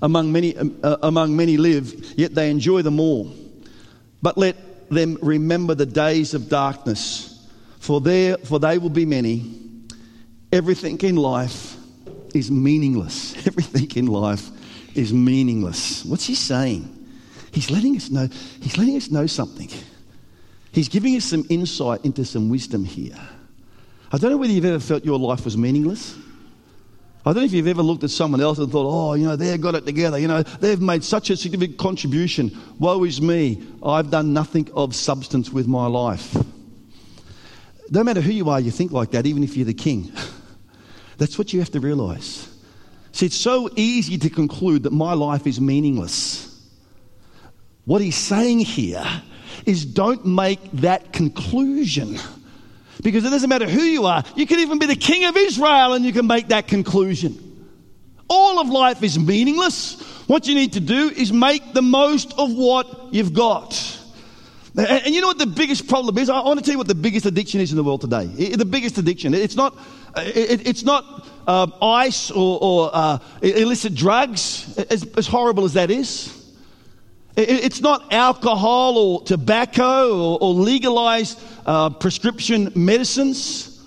among 0.00 0.32
many, 0.32 0.56
uh, 0.56 0.96
among 1.02 1.36
many 1.36 1.56
live, 1.56 2.18
yet 2.18 2.34
they 2.34 2.50
enjoy 2.50 2.82
them 2.82 2.98
all. 2.98 3.34
But 4.20 4.36
let 4.36 4.90
them 4.90 5.16
remember 5.22 5.74
the 5.74 5.86
days 5.86 6.34
of 6.34 6.48
darkness, 6.48 7.48
for, 7.78 8.00
there, 8.00 8.36
for 8.38 8.58
they 8.58 8.78
will 8.78 8.90
be 8.90 9.06
many. 9.06 9.58
Everything 10.52 10.98
in 11.00 11.16
life 11.16 11.71
is 12.34 12.50
meaningless. 12.50 13.34
Everything 13.46 13.90
in 13.96 14.06
life 14.06 14.50
is 14.94 15.12
meaningless. 15.12 16.04
What's 16.04 16.26
he 16.26 16.34
saying? 16.34 16.98
He's 17.52 17.70
letting 17.70 17.96
us 17.96 18.10
know, 18.10 18.28
he's 18.60 18.78
letting 18.78 18.96
us 18.96 19.10
know 19.10 19.26
something. 19.26 19.70
He's 20.72 20.88
giving 20.88 21.16
us 21.16 21.24
some 21.26 21.44
insight 21.50 22.04
into 22.04 22.24
some 22.24 22.48
wisdom 22.48 22.84
here. 22.84 23.18
I 24.10 24.18
don't 24.18 24.30
know 24.30 24.38
whether 24.38 24.52
you've 24.52 24.64
ever 24.64 24.80
felt 24.80 25.04
your 25.04 25.18
life 25.18 25.44
was 25.44 25.56
meaningless. 25.56 26.16
I 27.24 27.32
don't 27.32 27.42
know 27.42 27.44
if 27.44 27.52
you've 27.52 27.68
ever 27.68 27.82
looked 27.82 28.02
at 28.02 28.10
someone 28.10 28.40
else 28.40 28.58
and 28.58 28.70
thought, 28.72 28.86
oh, 28.88 29.14
you 29.14 29.26
know, 29.26 29.36
they've 29.36 29.60
got 29.60 29.74
it 29.74 29.86
together. 29.86 30.18
You 30.18 30.28
know, 30.28 30.42
they've 30.42 30.80
made 30.80 31.04
such 31.04 31.30
a 31.30 31.36
significant 31.36 31.78
contribution. 31.78 32.50
Woe 32.80 33.04
is 33.04 33.22
me. 33.22 33.62
I've 33.82 34.10
done 34.10 34.32
nothing 34.32 34.68
of 34.74 34.94
substance 34.94 35.50
with 35.50 35.68
my 35.68 35.86
life. 35.86 36.36
No 37.90 38.02
matter 38.02 38.20
who 38.20 38.32
you 38.32 38.48
are, 38.48 38.58
you 38.58 38.70
think 38.70 38.90
like 38.90 39.12
that, 39.12 39.26
even 39.26 39.44
if 39.44 39.56
you're 39.56 39.66
the 39.66 39.74
king. 39.74 40.12
That's 41.18 41.38
what 41.38 41.52
you 41.52 41.60
have 41.60 41.70
to 41.72 41.80
realize. 41.80 42.48
See, 43.12 43.26
it's 43.26 43.36
so 43.36 43.68
easy 43.76 44.18
to 44.18 44.30
conclude 44.30 44.84
that 44.84 44.92
my 44.92 45.12
life 45.12 45.46
is 45.46 45.60
meaningless. 45.60 46.48
What 47.84 48.00
he's 48.00 48.16
saying 48.16 48.60
here 48.60 49.04
is 49.66 49.84
don't 49.84 50.24
make 50.24 50.60
that 50.72 51.12
conclusion. 51.12 52.18
Because 53.02 53.24
it 53.24 53.30
doesn't 53.30 53.48
matter 53.48 53.68
who 53.68 53.82
you 53.82 54.06
are, 54.06 54.24
you 54.36 54.46
can 54.46 54.60
even 54.60 54.78
be 54.78 54.86
the 54.86 54.96
king 54.96 55.24
of 55.24 55.36
Israel 55.36 55.94
and 55.94 56.04
you 56.04 56.12
can 56.12 56.26
make 56.26 56.48
that 56.48 56.68
conclusion. 56.68 57.38
All 58.28 58.60
of 58.60 58.68
life 58.68 59.02
is 59.02 59.18
meaningless. 59.18 60.00
What 60.26 60.46
you 60.46 60.54
need 60.54 60.74
to 60.74 60.80
do 60.80 61.10
is 61.10 61.32
make 61.32 61.74
the 61.74 61.82
most 61.82 62.32
of 62.38 62.52
what 62.52 63.12
you've 63.12 63.34
got. 63.34 63.98
And 64.74 65.14
you 65.14 65.20
know 65.20 65.26
what 65.26 65.38
the 65.38 65.46
biggest 65.46 65.86
problem 65.86 66.16
is? 66.16 66.30
I 66.30 66.40
want 66.40 66.58
to 66.60 66.64
tell 66.64 66.72
you 66.72 66.78
what 66.78 66.88
the 66.88 66.94
biggest 66.94 67.26
addiction 67.26 67.60
is 67.60 67.72
in 67.72 67.76
the 67.76 67.84
world 67.84 68.00
today. 68.00 68.24
The 68.54 68.64
biggest 68.64 68.96
addiction. 68.96 69.34
It's 69.34 69.56
not, 69.56 69.76
it's 70.16 70.82
not 70.82 71.26
uh, 71.46 71.66
ice 71.80 72.30
or, 72.30 72.58
or 72.60 72.90
uh, 72.92 73.18
illicit 73.42 73.94
drugs, 73.94 74.76
as, 74.90 75.04
as 75.16 75.26
horrible 75.26 75.64
as 75.64 75.74
that 75.74 75.90
is. 75.90 76.38
It's 77.34 77.80
not 77.80 78.12
alcohol 78.12 78.98
or 78.98 79.22
tobacco 79.22 80.34
or, 80.34 80.38
or 80.40 80.52
legalized 80.54 81.40
uh, 81.64 81.88
prescription 81.90 82.70
medicines. 82.74 83.82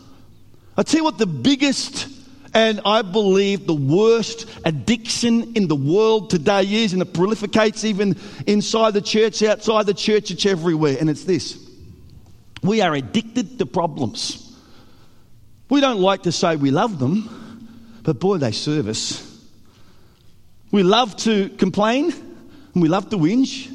I 0.75 0.83
tell 0.83 0.99
you 0.99 1.03
what, 1.03 1.19
the 1.19 1.27
biggest 1.27 2.07
and 2.55 2.79
I 2.85 3.01
believe 3.01 3.67
the 3.67 3.75
worst 3.75 4.49
addiction 4.63 5.55
in 5.55 5.67
the 5.67 5.75
world 5.75 6.29
today 6.29 6.63
is, 6.63 6.93
and 6.93 7.01
it 7.01 7.13
prolificates 7.13 7.83
even 7.83 8.17
inside 8.47 8.93
the 8.93 9.01
church, 9.01 9.43
outside 9.43 9.85
the 9.85 9.93
church, 9.93 10.31
it's 10.31 10.45
everywhere. 10.45 10.95
And 10.99 11.09
it's 11.09 11.25
this 11.25 11.61
we 12.63 12.81
are 12.81 12.95
addicted 12.95 13.59
to 13.59 13.65
problems. 13.65 14.44
We 15.69 15.81
don't 15.81 15.99
like 15.99 16.23
to 16.23 16.31
say 16.31 16.55
we 16.55 16.71
love 16.71 16.99
them, 16.99 17.99
but 18.03 18.19
boy, 18.19 18.37
they 18.37 18.51
serve 18.51 18.87
us. 18.87 19.21
We 20.71 20.83
love 20.83 21.15
to 21.17 21.49
complain 21.49 22.11
and 22.11 22.81
we 22.83 22.89
love 22.89 23.09
to 23.09 23.17
whinge. 23.17 23.71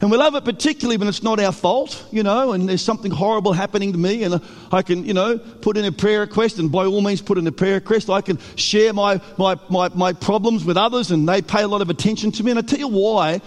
And 0.00 0.10
we 0.10 0.18
love 0.18 0.34
it 0.34 0.44
particularly 0.44 0.98
when 0.98 1.08
it's 1.08 1.22
not 1.22 1.40
our 1.40 1.52
fault, 1.52 2.04
you 2.10 2.22
know, 2.22 2.52
and 2.52 2.68
there's 2.68 2.82
something 2.82 3.10
horrible 3.10 3.54
happening 3.54 3.92
to 3.92 3.98
me, 3.98 4.24
and 4.24 4.38
I 4.70 4.82
can, 4.82 5.06
you 5.06 5.14
know, 5.14 5.38
put 5.38 5.78
in 5.78 5.86
a 5.86 5.92
prayer 5.92 6.20
request, 6.20 6.58
and 6.58 6.70
by 6.70 6.84
all 6.84 7.00
means, 7.00 7.22
put 7.22 7.38
in 7.38 7.46
a 7.46 7.52
prayer 7.52 7.76
request. 7.76 8.10
I 8.10 8.20
can 8.20 8.38
share 8.56 8.92
my, 8.92 9.20
my, 9.38 9.56
my, 9.70 9.88
my 9.94 10.12
problems 10.12 10.62
with 10.62 10.76
others, 10.76 11.10
and 11.10 11.26
they 11.26 11.40
pay 11.40 11.62
a 11.62 11.68
lot 11.68 11.80
of 11.80 11.88
attention 11.88 12.32
to 12.32 12.44
me. 12.44 12.50
And 12.50 12.58
I 12.58 12.62
tell 12.62 12.78
you 12.78 12.88
why 12.88 13.40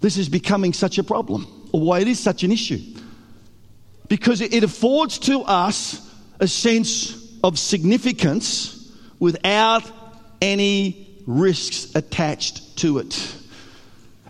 this 0.00 0.16
is 0.16 0.28
becoming 0.28 0.72
such 0.72 0.98
a 0.98 1.04
problem, 1.04 1.46
or 1.70 1.80
why 1.82 2.00
it 2.00 2.08
is 2.08 2.18
such 2.18 2.42
an 2.42 2.50
issue. 2.50 2.80
Because 4.08 4.40
it 4.40 4.64
affords 4.64 5.18
to 5.20 5.42
us 5.42 6.05
a 6.40 6.48
sense 6.48 7.38
of 7.42 7.58
significance 7.58 8.92
without 9.18 9.84
any 10.40 11.08
risks 11.26 11.94
attached 11.94 12.78
to 12.78 12.98
it. 12.98 13.34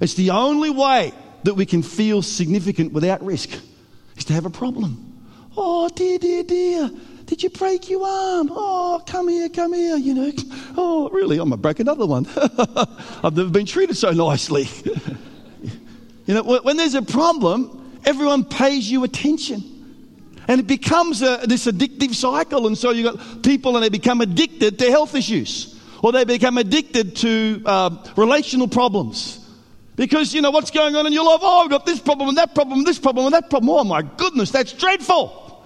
It's 0.00 0.14
the 0.14 0.30
only 0.30 0.70
way 0.70 1.12
that 1.44 1.54
we 1.54 1.66
can 1.66 1.82
feel 1.82 2.22
significant 2.22 2.92
without 2.92 3.24
risk 3.24 3.50
is 4.16 4.24
to 4.26 4.32
have 4.32 4.46
a 4.46 4.50
problem. 4.50 5.02
Oh, 5.56 5.88
dear, 5.88 6.18
dear, 6.18 6.42
dear. 6.42 6.90
Did 7.24 7.42
you 7.42 7.50
break 7.50 7.88
your 7.90 8.06
arm? 8.06 8.50
Oh, 8.52 9.02
come 9.04 9.28
here, 9.28 9.48
come 9.48 9.72
here, 9.72 9.96
you 9.96 10.14
know. 10.14 10.32
Oh, 10.76 11.08
really? 11.10 11.38
I'm 11.38 11.48
going 11.48 11.58
to 11.58 11.62
break 11.62 11.80
another 11.80 12.06
one. 12.06 12.26
I've 12.36 13.36
never 13.36 13.50
been 13.50 13.66
treated 13.66 13.96
so 13.96 14.12
nicely. 14.12 14.68
you 16.26 16.34
know, 16.34 16.42
when 16.42 16.76
there's 16.76 16.94
a 16.94 17.02
problem, 17.02 18.00
everyone 18.04 18.44
pays 18.44 18.88
you 18.90 19.02
attention. 19.02 19.75
And 20.48 20.60
it 20.60 20.66
becomes 20.66 21.22
a, 21.22 21.40
this 21.44 21.66
addictive 21.66 22.14
cycle. 22.14 22.66
And 22.66 22.78
so 22.78 22.90
you've 22.90 23.16
got 23.16 23.42
people 23.42 23.76
and 23.76 23.84
they 23.84 23.88
become 23.88 24.20
addicted 24.20 24.78
to 24.78 24.90
health 24.90 25.14
issues 25.14 25.80
or 26.02 26.12
they 26.12 26.24
become 26.24 26.58
addicted 26.58 27.16
to 27.16 27.62
uh, 27.64 27.90
relational 28.16 28.68
problems. 28.68 29.42
Because, 29.96 30.34
you 30.34 30.42
know, 30.42 30.50
what's 30.50 30.70
going 30.70 30.94
on 30.94 31.06
in 31.06 31.12
your 31.12 31.24
life? 31.24 31.40
Oh, 31.42 31.64
I've 31.64 31.70
got 31.70 31.86
this 31.86 31.98
problem 31.98 32.28
and 32.28 32.38
that 32.38 32.54
problem 32.54 32.80
and 32.80 32.86
this 32.86 32.98
problem 32.98 33.26
and 33.26 33.34
that 33.34 33.48
problem. 33.48 33.70
Oh, 33.70 33.82
my 33.82 34.02
goodness, 34.02 34.50
that's 34.50 34.72
dreadful. 34.72 35.64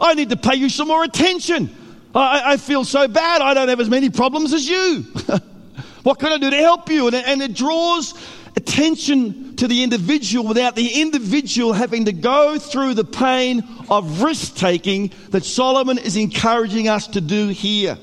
I 0.00 0.14
need 0.14 0.30
to 0.30 0.36
pay 0.36 0.56
you 0.56 0.68
some 0.68 0.88
more 0.88 1.04
attention. 1.04 1.70
I, 2.14 2.52
I 2.52 2.56
feel 2.56 2.84
so 2.84 3.06
bad. 3.06 3.42
I 3.42 3.54
don't 3.54 3.68
have 3.68 3.80
as 3.80 3.90
many 3.90 4.08
problems 4.08 4.54
as 4.54 4.66
you. 4.66 5.02
what 6.02 6.18
can 6.18 6.32
I 6.32 6.38
do 6.38 6.50
to 6.50 6.56
help 6.56 6.88
you? 6.88 7.06
And, 7.06 7.16
and 7.16 7.42
it 7.42 7.54
draws 7.54 8.14
attention 8.56 9.56
to 9.56 9.68
the 9.68 9.82
individual 9.82 10.46
without 10.46 10.74
the 10.74 11.00
individual 11.00 11.72
having 11.72 12.06
to 12.06 12.12
go 12.12 12.58
through 12.58 12.94
the 12.94 13.04
pain 13.04 13.62
of 13.90 14.22
risk 14.22 14.56
taking 14.56 15.12
that 15.30 15.44
Solomon 15.44 15.98
is 15.98 16.16
encouraging 16.16 16.88
us 16.88 17.06
to 17.08 17.20
do 17.20 17.48
here. 17.48 17.98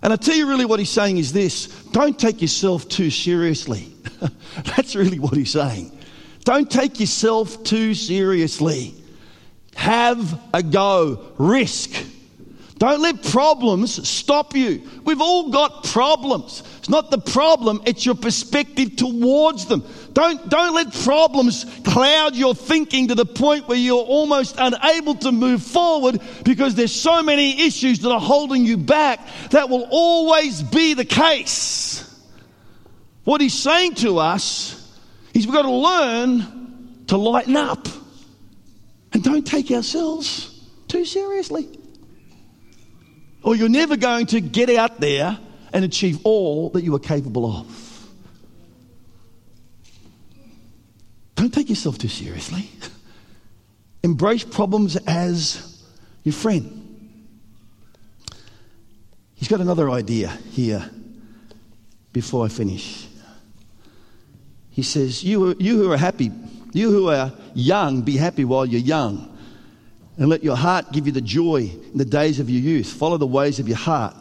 And 0.00 0.12
I 0.12 0.16
tell 0.16 0.36
you, 0.36 0.48
really, 0.48 0.64
what 0.64 0.78
he's 0.78 0.90
saying 0.90 1.18
is 1.18 1.32
this 1.32 1.66
don't 1.92 2.18
take 2.18 2.40
yourself 2.40 2.88
too 2.88 3.10
seriously. 3.10 3.92
That's 4.76 4.94
really 4.94 5.18
what 5.18 5.34
he's 5.34 5.50
saying. 5.50 5.96
Don't 6.44 6.70
take 6.70 7.00
yourself 7.00 7.62
too 7.64 7.94
seriously. 7.94 8.94
Have 9.74 10.40
a 10.54 10.62
go. 10.62 11.32
Risk. 11.36 11.90
Don't 12.78 13.02
let 13.02 13.24
problems 13.24 14.08
stop 14.08 14.54
you. 14.54 14.88
We've 15.04 15.20
all 15.20 15.50
got 15.50 15.82
problems. 15.82 16.62
It's 16.78 16.88
not 16.88 17.10
the 17.10 17.18
problem, 17.18 17.82
it's 17.86 18.06
your 18.06 18.14
perspective 18.14 18.94
towards 18.94 19.66
them. 19.66 19.84
Don't, 20.12 20.48
don't 20.48 20.74
let 20.74 20.92
problems 20.92 21.66
cloud 21.84 22.36
your 22.36 22.54
thinking 22.54 23.08
to 23.08 23.16
the 23.16 23.26
point 23.26 23.66
where 23.66 23.76
you're 23.76 24.04
almost 24.04 24.54
unable 24.58 25.16
to 25.16 25.32
move 25.32 25.62
forward 25.62 26.20
because 26.44 26.76
there's 26.76 26.94
so 26.94 27.20
many 27.20 27.66
issues 27.66 27.98
that 28.00 28.12
are 28.12 28.20
holding 28.20 28.64
you 28.64 28.76
back. 28.76 29.26
That 29.50 29.68
will 29.68 29.88
always 29.90 30.62
be 30.62 30.94
the 30.94 31.04
case. 31.04 32.04
What 33.24 33.40
he's 33.40 33.58
saying 33.58 33.96
to 33.96 34.18
us 34.18 34.74
is 35.34 35.46
we've 35.46 35.54
got 35.54 35.62
to 35.62 35.70
learn 35.70 37.02
to 37.08 37.16
lighten 37.16 37.56
up 37.56 37.88
and 39.12 39.22
don't 39.24 39.46
take 39.46 39.70
ourselves 39.72 40.64
too 40.86 41.04
seriously. 41.04 41.77
Or 43.48 43.56
you're 43.56 43.70
never 43.70 43.96
going 43.96 44.26
to 44.26 44.42
get 44.42 44.68
out 44.68 45.00
there 45.00 45.38
and 45.72 45.82
achieve 45.82 46.20
all 46.22 46.68
that 46.68 46.84
you 46.84 46.94
are 46.94 46.98
capable 46.98 47.50
of. 47.50 48.08
Don't 51.34 51.50
take 51.50 51.70
yourself 51.70 51.96
too 51.96 52.08
seriously. 52.08 52.68
Embrace 54.02 54.44
problems 54.44 54.96
as 55.06 55.82
your 56.24 56.34
friend. 56.34 57.24
He's 59.34 59.48
got 59.48 59.62
another 59.62 59.88
idea 59.88 60.28
here 60.50 60.90
before 62.12 62.44
I 62.44 62.48
finish. 62.48 63.08
He 64.72 64.82
says, 64.82 65.24
You, 65.24 65.56
you 65.58 65.78
who 65.78 65.90
are 65.90 65.96
happy, 65.96 66.30
you 66.74 66.90
who 66.90 67.08
are 67.08 67.32
young, 67.54 68.02
be 68.02 68.18
happy 68.18 68.44
while 68.44 68.66
you're 68.66 68.78
young. 68.78 69.37
And 70.18 70.28
let 70.28 70.42
your 70.42 70.56
heart 70.56 70.92
give 70.92 71.06
you 71.06 71.12
the 71.12 71.20
joy 71.20 71.70
in 71.92 71.96
the 71.96 72.04
days 72.04 72.40
of 72.40 72.50
your 72.50 72.60
youth. 72.60 72.92
Follow 72.92 73.16
the 73.16 73.26
ways 73.26 73.60
of 73.60 73.68
your 73.68 73.76
heart. 73.76 74.16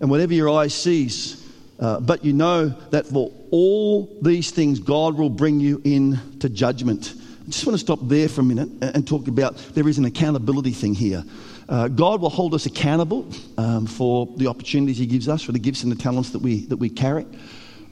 And 0.00 0.10
whatever 0.10 0.34
your 0.34 0.50
eye 0.50 0.66
sees, 0.66 1.46
uh, 1.78 2.00
but 2.00 2.24
you 2.24 2.32
know 2.32 2.68
that 2.90 3.06
for 3.06 3.32
all 3.50 4.18
these 4.22 4.50
things, 4.50 4.80
God 4.80 5.16
will 5.16 5.30
bring 5.30 5.60
you 5.60 5.80
into 5.84 6.48
judgment. 6.48 7.14
I 7.16 7.50
just 7.50 7.64
want 7.66 7.74
to 7.74 7.84
stop 7.84 8.00
there 8.02 8.28
for 8.28 8.42
a 8.42 8.44
minute 8.44 8.68
and 8.82 9.06
talk 9.06 9.28
about 9.28 9.56
there 9.74 9.88
is 9.88 9.98
an 9.98 10.04
accountability 10.04 10.72
thing 10.72 10.94
here. 10.94 11.24
Uh, 11.68 11.88
God 11.88 12.20
will 12.20 12.30
hold 12.30 12.54
us 12.54 12.66
accountable 12.66 13.28
um, 13.56 13.86
for 13.86 14.28
the 14.36 14.48
opportunities 14.48 14.98
He 14.98 15.06
gives 15.06 15.28
us, 15.28 15.42
for 15.42 15.52
the 15.52 15.58
gifts 15.58 15.84
and 15.84 15.92
the 15.92 15.96
talents 15.96 16.30
that 16.30 16.42
we, 16.42 16.66
that 16.66 16.76
we 16.76 16.90
carry. 16.90 17.24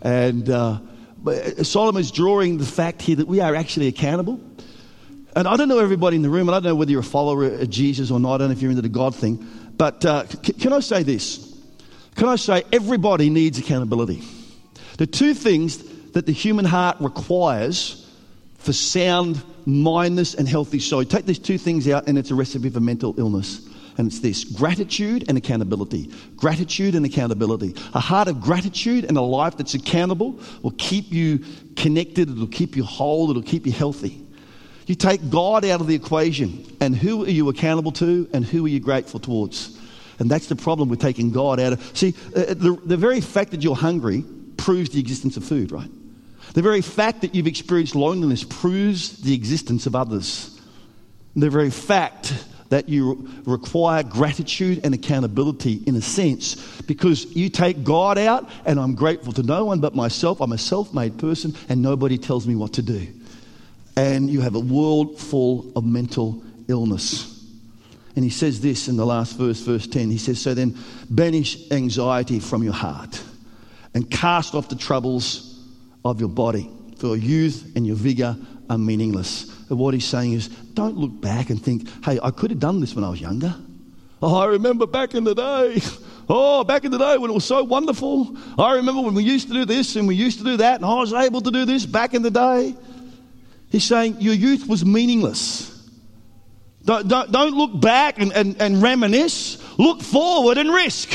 And 0.03 0.51
uh, 0.51 0.81
Solomon 1.63 2.01
is 2.01 2.11
drawing 2.11 2.59
the 2.59 2.67
fact 2.67 3.01
here 3.01 3.17
that 3.17 3.29
we 3.29 3.41
are 3.41 3.55
actually 3.55 3.87
accountable. 3.87 4.41
And 5.37 5.47
I 5.47 5.57
don't 5.57 5.69
know 5.69 5.79
everybody 5.79 6.17
in 6.17 6.23
the 6.23 6.31
room, 6.31 6.49
and 6.49 6.55
I 6.55 6.61
don't 6.61 6.71
know 6.71 6.75
whether 6.75 6.91
you're 6.91 7.01
a 7.01 7.05
follower 7.05 7.45
of 7.45 7.71
Jesus 7.71 8.11
or 8.11 8.19
not. 8.19 8.35
I 8.35 8.39
don't 8.39 8.49
know 8.49 8.53
if 8.53 8.63
you're 8.63 8.71
into 8.71 8.83
the 8.83 8.89
God 8.89 9.15
thing. 9.15 9.47
But 9.77 10.05
uh, 10.05 10.27
c- 10.27 10.55
can 10.55 10.73
I 10.73 10.81
say 10.81 11.03
this? 11.03 11.57
Can 12.17 12.29
I 12.29 12.37
say 12.37 12.65
everybody 12.73 13.31
needs 13.31 13.59
accountability? 13.59 14.23
The 14.97 15.07
two 15.07 15.35
things 15.35 15.79
that 16.13 16.27
the 16.27 16.33
human 16.33 16.65
heart 16.65 16.97
requires 17.01 18.05
for 18.59 18.73
sound 18.73 19.41
mindness 19.67 20.35
and 20.35 20.49
healthy 20.49 20.81
soul. 20.81 21.05
take 21.05 21.27
these 21.27 21.39
two 21.39 21.59
things 21.59 21.89
out, 21.89 22.09
and 22.09 22.19
it's 22.19 22.31
a 22.31 22.35
recipe 22.35 22.71
for 22.71 22.81
mental 22.81 23.15
illness. 23.19 23.69
And 23.99 24.07
it's 24.07 24.21
this 24.21 24.45
gratitude 24.45 25.25
and 25.29 25.37
accountability. 25.37 26.11
Gratitude 26.37 26.95
and 26.95 27.05
accountability. 27.05 27.75
A 27.95 28.01
heart 28.01 28.29
of 28.29 28.41
gratitude 28.41 29.05
and 29.05 29.17
a 29.17 29.23
life 29.23 29.57
that's 29.57 29.75
accountable 29.75 30.41
will 30.63 30.75
keep 30.79 31.13
you 31.13 31.45
connected, 31.77 32.31
it'll 32.31 32.47
keep 32.47 32.77
you 32.77 32.85
whole, 32.85 33.31
it'll 33.31 33.43
keep 33.43 33.67
you 33.67 33.73
healthy. 33.73 34.25
You 34.89 34.95
take 34.95 35.29
God 35.29 35.67
out 35.67 35.83
of 35.83 35.87
the 35.87 35.95
equation, 35.95 36.65
and 36.81 36.97
who 36.97 37.23
are 37.27 37.29
you 37.29 37.51
accountable 37.51 37.93
to, 37.93 38.27
and 38.33 38.43
who 38.43 38.65
are 38.65 38.69
you 38.69 38.81
grateful 38.81 39.21
towards? 39.21 39.79
And 40.19 40.31
that's 40.31 40.47
the 40.47 40.57
problem 40.57 40.89
with 40.89 40.99
taking 40.99 41.31
God 41.31 41.61
out 41.61 41.75
of. 41.75 41.97
See, 41.97 42.15
uh, 42.35 42.55
the, 42.55 42.81
the 42.83 42.97
very 42.97 43.21
fact 43.21 43.51
that 43.51 43.63
you're 43.63 43.77
hungry 43.77 44.25
proves 44.57 44.89
the 44.89 44.99
existence 44.99 45.37
of 45.37 45.45
food, 45.45 45.73
right? 45.73 45.91
The 46.55 46.63
very 46.63 46.81
fact 46.81 47.21
that 47.21 47.35
you've 47.35 47.47
experienced 47.47 47.95
loneliness 47.97 48.45
proves 48.45 49.21
the 49.21 49.35
existence 49.35 49.85
of 49.85 49.95
others. 49.95 50.59
The 51.37 51.51
very 51.51 51.71
fact 51.71 52.33
that 52.71 52.89
you 52.89 53.29
require 53.45 54.03
gratitude 54.03 54.81
and 54.85 54.95
accountability 54.95 55.83
in 55.87 55.97
a 55.97 56.03
sense 56.03 56.81
because 56.83 57.27
you 57.37 57.51
take 57.51 57.85
God 57.85 58.17
out, 58.17 58.49
and 58.65 58.81
I'm 58.81 58.95
grateful 58.95 59.35
to 59.35 59.43
no 59.43 59.67
one 59.67 59.81
but 59.81 59.95
myself. 59.95 60.41
I'm 60.41 60.53
a 60.53 60.59
self 60.59 60.95
made 60.95 61.19
person, 61.19 61.55
and 61.69 61.83
nobody 61.83 62.17
tells 62.17 62.47
me 62.47 62.57
what 62.57 62.73
to 62.73 62.83
do 62.83 63.07
and 63.99 64.31
you 64.31 64.41
have 64.41 64.55
a 64.55 64.61
world 64.61 65.19
full 65.19 65.73
of 65.75 65.85
mental 65.85 66.41
illness. 66.69 67.35
And 68.15 68.25
he 68.25 68.31
says 68.31 68.61
this 68.61 68.87
in 68.87 68.97
the 68.97 69.05
last 69.05 69.37
verse, 69.37 69.59
verse 69.59 69.89
10. 69.89 70.09
He 70.09 70.19
says, 70.19 70.41
So 70.41 70.55
then 70.55 70.79
banish 71.11 71.71
anxiety 71.73 72.39
from 72.39 72.63
your 72.63 72.75
heart 72.75 73.21
and 73.95 74.09
cast 74.09 74.55
off 74.55 74.69
the 74.69 74.77
troubles 74.77 75.61
of 76.05 76.21
your 76.21 76.29
body, 76.29 76.71
for 76.99 77.09
your 77.09 77.17
youth 77.17 77.73
and 77.75 77.85
your 77.85 77.97
vigor 77.97 78.37
are 78.71 78.79
meaningless. 78.79 79.53
And 79.69 79.79
what 79.81 79.95
he's 79.95 80.05
saying 80.05 80.35
is, 80.35 80.47
don't 80.47 80.97
look 80.97 81.21
back 81.21 81.51
and 81.51 81.61
think, 81.61 81.89
hey, 82.05 82.21
I 82.23 82.31
could 82.31 82.51
have 82.51 82.61
done 82.61 82.79
this 82.79 82.95
when 82.95 83.03
I 83.03 83.09
was 83.09 83.21
younger. 83.21 83.53
Oh, 84.23 84.39
I 84.39 84.47
remember 84.47 84.87
back 84.87 85.15
in 85.15 85.25
the 85.25 85.35
day. 85.35 85.81
Oh, 86.31 86.63
back 86.63 86.85
in 86.85 86.91
the 86.91 86.99
day 86.99 87.17
when 87.17 87.31
it 87.31 87.33
was 87.33 87.47
so 87.47 87.65
wonderful. 87.65 88.37
I 88.59 88.75
remember 88.75 89.01
when 89.01 89.15
we 89.15 89.25
used 89.25 89.49
to 89.49 89.55
do 89.55 89.65
this 89.65 89.97
and 89.97 90.07
we 90.07 90.15
used 90.15 90.37
to 90.37 90.45
do 90.45 90.59
that, 90.59 90.77
and 90.77 90.85
I 90.85 90.93
was 90.97 91.15
able 91.15 91.41
to 91.41 91.51
do 91.51 91.65
this 91.65 91.87
back 91.87 92.13
in 92.13 92.21
the 92.21 92.31
day. 92.31 92.75
He's 93.71 93.85
saying 93.85 94.21
your 94.21 94.35
youth 94.35 94.67
was 94.67 94.85
meaningless. 94.85 95.75
Don't, 96.85 97.07
don't, 97.07 97.31
don't 97.31 97.55
look 97.55 97.81
back 97.81 98.19
and, 98.19 98.33
and, 98.33 98.61
and 98.61 98.83
reminisce. 98.83 99.63
Look 99.79 100.01
forward 100.01 100.57
and 100.57 100.71
risk. 100.71 101.11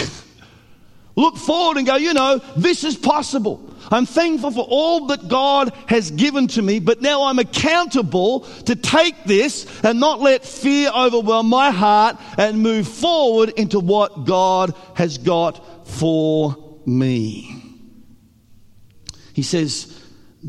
Look 1.15 1.37
forward 1.37 1.77
and 1.77 1.85
go, 1.85 1.95
you 1.95 2.13
know, 2.13 2.39
this 2.55 2.83
is 2.83 2.95
possible. 2.95 3.73
I'm 3.91 4.05
thankful 4.05 4.51
for 4.51 4.65
all 4.67 5.07
that 5.07 5.27
God 5.27 5.73
has 5.87 6.09
given 6.11 6.47
to 6.49 6.61
me, 6.61 6.79
but 6.79 7.01
now 7.01 7.23
I'm 7.23 7.37
accountable 7.39 8.41
to 8.65 8.75
take 8.75 9.23
this 9.25 9.67
and 9.83 9.99
not 9.99 10.21
let 10.21 10.45
fear 10.45 10.89
overwhelm 10.95 11.49
my 11.49 11.71
heart 11.71 12.17
and 12.37 12.61
move 12.61 12.87
forward 12.87 13.49
into 13.49 13.79
what 13.79 14.25
God 14.25 14.73
has 14.95 15.17
got 15.17 15.87
for 15.87 16.79
me. 16.85 17.61
He 19.33 19.43
says, 19.43 19.92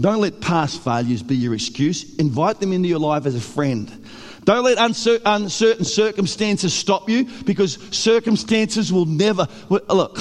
don't 0.00 0.20
let 0.20 0.40
past 0.40 0.83
failures 0.83 1.22
be 1.22 1.37
your 1.37 1.54
excuse. 1.54 2.16
Invite 2.16 2.61
them 2.61 2.72
into 2.72 2.88
your 2.88 2.98
life 2.98 3.26
as 3.26 3.35
a 3.35 3.40
friend. 3.40 4.04
Don't 4.44 4.64
let 4.64 4.76
uncertain 4.78 5.85
circumstances 5.85 6.74
stop 6.74 7.09
you 7.09 7.24
because 7.44 7.78
circumstances 7.96 8.92
will 8.92 9.07
never. 9.07 9.48
Look, 9.70 10.18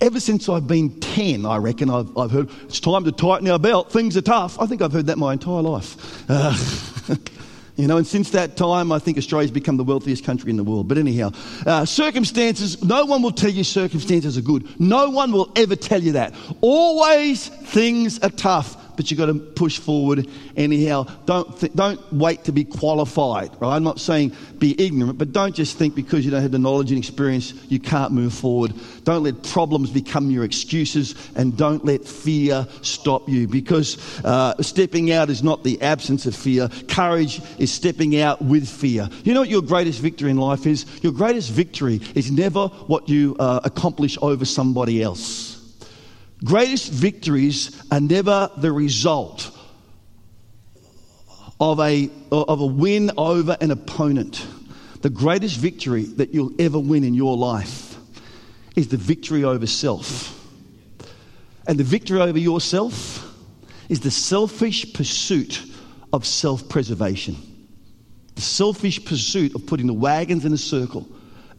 ever 0.00 0.20
since 0.20 0.48
I've 0.48 0.66
been 0.66 1.00
10, 1.00 1.44
I 1.44 1.56
reckon 1.56 1.90
I've, 1.90 2.16
I've 2.16 2.30
heard 2.30 2.50
it's 2.64 2.80
time 2.80 3.04
to 3.04 3.12
tighten 3.12 3.48
our 3.48 3.58
belt. 3.58 3.90
Things 3.90 4.16
are 4.16 4.22
tough. 4.22 4.60
I 4.60 4.66
think 4.66 4.82
I've 4.82 4.92
heard 4.92 5.06
that 5.06 5.18
my 5.18 5.32
entire 5.32 5.62
life. 5.62 6.24
Uh, 6.28 6.56
You 7.76 7.86
know, 7.86 7.98
and 7.98 8.06
since 8.06 8.30
that 8.30 8.56
time, 8.56 8.90
I 8.90 8.98
think 8.98 9.18
Australia's 9.18 9.50
become 9.50 9.76
the 9.76 9.84
wealthiest 9.84 10.24
country 10.24 10.50
in 10.50 10.56
the 10.56 10.64
world. 10.64 10.88
But 10.88 10.96
anyhow, 10.96 11.32
uh, 11.66 11.84
circumstances, 11.84 12.82
no 12.82 13.04
one 13.04 13.22
will 13.22 13.32
tell 13.32 13.50
you 13.50 13.64
circumstances 13.64 14.38
are 14.38 14.42
good. 14.42 14.80
No 14.80 15.10
one 15.10 15.30
will 15.30 15.52
ever 15.56 15.76
tell 15.76 16.02
you 16.02 16.12
that. 16.12 16.34
Always 16.62 17.48
things 17.48 18.18
are 18.20 18.30
tough 18.30 18.82
but 18.96 19.10
you've 19.10 19.18
got 19.18 19.26
to 19.26 19.34
push 19.34 19.78
forward 19.78 20.26
anyhow. 20.56 21.04
Don't, 21.26 21.58
th- 21.58 21.72
don't 21.72 22.00
wait 22.12 22.44
to 22.44 22.52
be 22.52 22.64
qualified, 22.64 23.50
right? 23.60 23.76
I'm 23.76 23.84
not 23.84 24.00
saying 24.00 24.32
be 24.58 24.74
ignorant, 24.80 25.18
but 25.18 25.32
don't 25.32 25.54
just 25.54 25.76
think 25.76 25.94
because 25.94 26.24
you 26.24 26.30
don't 26.30 26.42
have 26.42 26.52
the 26.52 26.58
knowledge 26.58 26.90
and 26.90 26.98
experience 26.98 27.52
you 27.68 27.78
can't 27.78 28.12
move 28.12 28.32
forward. 28.32 28.72
Don't 29.04 29.22
let 29.22 29.42
problems 29.42 29.90
become 29.90 30.30
your 30.30 30.44
excuses 30.44 31.14
and 31.36 31.56
don't 31.56 31.84
let 31.84 32.04
fear 32.04 32.66
stop 32.82 33.28
you 33.28 33.46
because 33.46 33.98
uh, 34.24 34.60
stepping 34.62 35.12
out 35.12 35.30
is 35.30 35.42
not 35.42 35.62
the 35.64 35.80
absence 35.82 36.26
of 36.26 36.34
fear. 36.34 36.68
Courage 36.88 37.40
is 37.58 37.72
stepping 37.72 38.20
out 38.20 38.42
with 38.42 38.68
fear. 38.68 39.08
You 39.24 39.34
know 39.34 39.40
what 39.40 39.48
your 39.48 39.62
greatest 39.62 40.00
victory 40.00 40.30
in 40.30 40.38
life 40.38 40.66
is? 40.66 40.86
Your 41.02 41.12
greatest 41.12 41.50
victory 41.50 42.00
is 42.14 42.30
never 42.30 42.68
what 42.68 43.08
you 43.08 43.36
uh, 43.38 43.60
accomplish 43.64 44.18
over 44.22 44.44
somebody 44.44 45.02
else. 45.02 45.55
Greatest 46.44 46.92
victories 46.92 47.82
are 47.90 48.00
never 48.00 48.50
the 48.58 48.70
result 48.70 49.50
of 51.58 51.80
a, 51.80 52.10
of 52.30 52.60
a 52.60 52.66
win 52.66 53.10
over 53.16 53.56
an 53.60 53.70
opponent. 53.70 54.46
The 55.00 55.10
greatest 55.10 55.56
victory 55.58 56.02
that 56.02 56.34
you'll 56.34 56.52
ever 56.58 56.78
win 56.78 57.04
in 57.04 57.14
your 57.14 57.36
life 57.36 57.96
is 58.74 58.88
the 58.88 58.98
victory 58.98 59.44
over 59.44 59.66
self. 59.66 60.32
And 61.66 61.78
the 61.78 61.84
victory 61.84 62.20
over 62.20 62.38
yourself 62.38 63.22
is 63.88 64.00
the 64.00 64.10
selfish 64.10 64.92
pursuit 64.92 65.62
of 66.12 66.26
self 66.26 66.68
preservation. 66.68 67.36
The 68.34 68.42
selfish 68.42 69.02
pursuit 69.04 69.54
of 69.54 69.66
putting 69.66 69.86
the 69.86 69.94
wagons 69.94 70.44
in 70.44 70.52
a 70.52 70.58
circle 70.58 71.08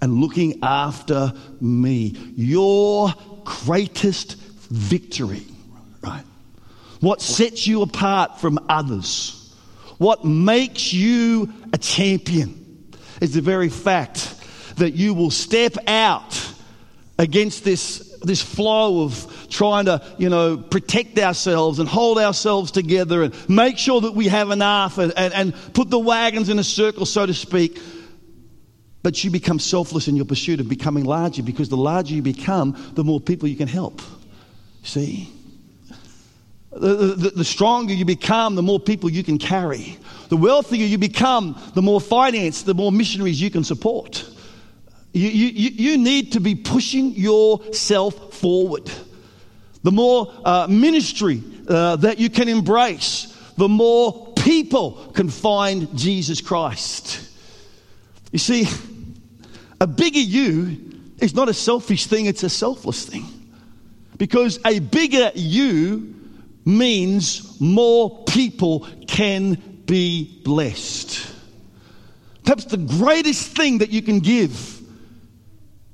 and 0.01 0.21
looking 0.21 0.59
after 0.61 1.33
me. 1.59 2.15
Your 2.35 3.13
greatest 3.43 4.35
victory, 4.69 5.43
right? 6.01 6.23
What 6.99 7.21
sets 7.21 7.67
you 7.67 7.81
apart 7.81 8.39
from 8.39 8.59
others, 8.69 9.53
what 9.97 10.25
makes 10.25 10.93
you 10.93 11.53
a 11.73 11.77
champion, 11.77 12.91
is 13.21 13.33
the 13.33 13.41
very 13.41 13.69
fact 13.69 14.33
that 14.77 14.93
you 14.93 15.13
will 15.13 15.31
step 15.31 15.75
out 15.87 16.53
against 17.17 17.63
this 17.63 18.07
this 18.23 18.41
flow 18.41 19.03
of 19.03 19.47
trying 19.49 19.85
to, 19.85 20.01
you 20.17 20.29
know, 20.29 20.57
protect 20.57 21.17
ourselves 21.19 21.79
and 21.79 21.87
hold 21.87 22.17
ourselves 22.17 22.71
together 22.71 23.23
and 23.23 23.49
make 23.49 23.77
sure 23.77 24.01
that 24.01 24.13
we 24.13 24.27
have 24.27 24.51
enough 24.51 24.97
and, 24.97 25.13
and, 25.15 25.33
and, 25.33 25.73
put 25.73 25.89
the 25.89 25.99
wagons 25.99 26.49
in 26.49 26.57
a 26.57 26.63
circle, 26.63 27.05
so 27.05 27.25
to 27.25 27.33
speak. 27.33 27.79
But 29.03 29.23
you 29.23 29.31
become 29.31 29.59
selfless 29.59 30.07
in 30.07 30.15
your 30.15 30.25
pursuit 30.25 30.59
of 30.59 30.67
becoming 30.67 31.05
larger 31.05 31.43
because 31.43 31.69
the 31.69 31.77
larger 31.77 32.15
you 32.15 32.21
become, 32.21 32.75
the 32.93 33.03
more 33.03 33.21
people 33.21 33.47
you 33.47 33.55
can 33.55 33.67
help. 33.67 34.01
See? 34.87 35.29
The, 36.71 37.15
the, 37.15 37.29
the, 37.31 37.43
stronger 37.43 37.93
you 37.93 38.05
become, 38.05 38.55
the 38.55 38.61
more 38.61 38.79
people 38.79 39.09
you 39.09 39.21
can 39.21 39.37
carry. 39.37 39.97
The 40.29 40.37
wealthier 40.37 40.85
you 40.85 40.97
become, 40.97 41.59
the 41.73 41.81
more 41.81 41.99
finance, 41.99 42.63
the 42.63 42.73
more 42.73 42.91
missionaries 42.91 43.41
you 43.41 43.49
can 43.49 43.65
support. 43.65 44.25
You, 45.11 45.27
you, 45.27 45.69
you 45.71 45.97
need 45.97 46.33
to 46.33 46.39
be 46.39 46.55
pushing 46.55 47.11
yourself 47.15 48.33
forward. 48.33 48.89
The 49.83 49.91
more 49.91 50.31
uh, 50.45 50.67
ministry 50.69 51.43
uh, 51.67 51.97
that 51.97 52.17
you 52.17 52.29
can 52.29 52.47
embrace, 52.47 53.37
the 53.57 53.67
more 53.67 54.33
people 54.35 55.11
can 55.13 55.29
find 55.29 55.97
Jesus 55.97 56.39
Christ. 56.39 57.29
You 58.31 58.39
see, 58.39 58.67
a 59.81 59.87
bigger 59.87 60.19
you 60.19 61.01
is 61.19 61.35
not 61.35 61.49
a 61.49 61.53
selfish 61.53 62.05
thing, 62.05 62.27
it's 62.27 62.43
a 62.43 62.49
selfless 62.49 63.03
thing. 63.05 63.25
Because 64.17 64.59
a 64.65 64.79
bigger 64.79 65.31
you 65.35 66.15
means 66.65 67.59
more 67.61 68.23
people 68.25 68.87
can 69.07 69.55
be 69.85 70.41
blessed. 70.43 71.33
Perhaps 72.43 72.65
the 72.65 72.77
greatest 72.77 73.55
thing 73.55 73.79
that 73.79 73.89
you 73.89 74.01
can 74.01 74.19
give 74.19 74.81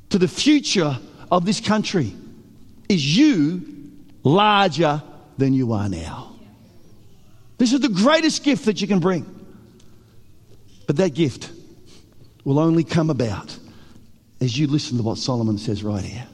to 0.10 0.18
the 0.18 0.28
future 0.28 0.98
of 1.32 1.46
this 1.46 1.60
country 1.60 2.14
is 2.90 3.18
you 3.18 3.92
larger 4.24 5.02
than 5.38 5.54
you 5.54 5.74
are 5.74 5.90
now. 5.90 6.36
This 7.58 7.74
is 7.74 7.80
the 7.80 7.90
greatest 7.90 8.44
gift 8.44 8.66
that 8.66 8.82
you 8.82 8.88
can 8.88 9.00
bring. 9.00 9.26
But 10.86 10.98
that 10.98 11.14
gift 11.14 11.52
will 12.44 12.60
only 12.60 12.84
come 12.84 13.10
about 13.10 13.58
as 14.42 14.58
you 14.58 14.68
listen 14.68 14.98
to 14.98 15.04
what 15.04 15.18
Solomon 15.18 15.58
says 15.58 15.84
right 15.84 16.04
here. 16.04 16.28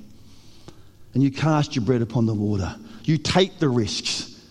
And 1.20 1.24
you 1.26 1.32
cast 1.32 1.76
your 1.76 1.84
bread 1.84 2.02
upon 2.02 2.28
the 2.28 2.34
water. 2.34 2.74
You 3.04 3.18
take 3.18 3.60
the 3.60 3.68
risks. 3.68 4.42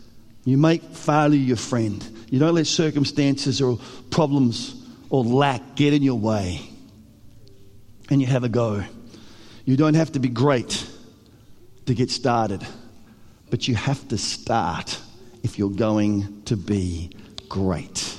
You 0.45 0.59
make 0.59 0.83
failure 0.83 1.41
your 1.41 1.57
friend. 1.57 2.07
You 2.29 2.39
don't 2.39 2.55
let 2.55 2.67
circumstances 2.67 3.63
or 3.63 3.79
problems 4.11 4.87
or 5.09 5.25
lack 5.25 5.77
get 5.77 5.95
in 5.95 6.03
your 6.03 6.19
way. 6.19 6.61
And 8.11 8.21
you 8.21 8.27
have 8.27 8.45
a 8.45 8.51
go. 8.51 8.85
You 9.65 9.79
don't 9.79 9.95
have 9.95 10.13
to 10.13 10.19
be 10.19 10.29
great 10.29 10.87
to 11.87 11.95
get 11.95 12.11
started, 12.11 12.63
but 13.49 13.67
you 13.67 13.75
have 13.75 14.07
to 14.09 14.19
start 14.19 15.01
if 15.43 15.59
you're 15.59 15.71
going 15.71 16.43
to 16.45 16.57
be 16.59 17.17
great. 17.49 18.18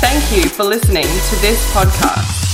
Thank 0.00 0.44
you 0.44 0.48
for 0.48 0.64
listening 0.64 1.02
to 1.02 1.36
this 1.42 1.72
podcast. 1.72 2.47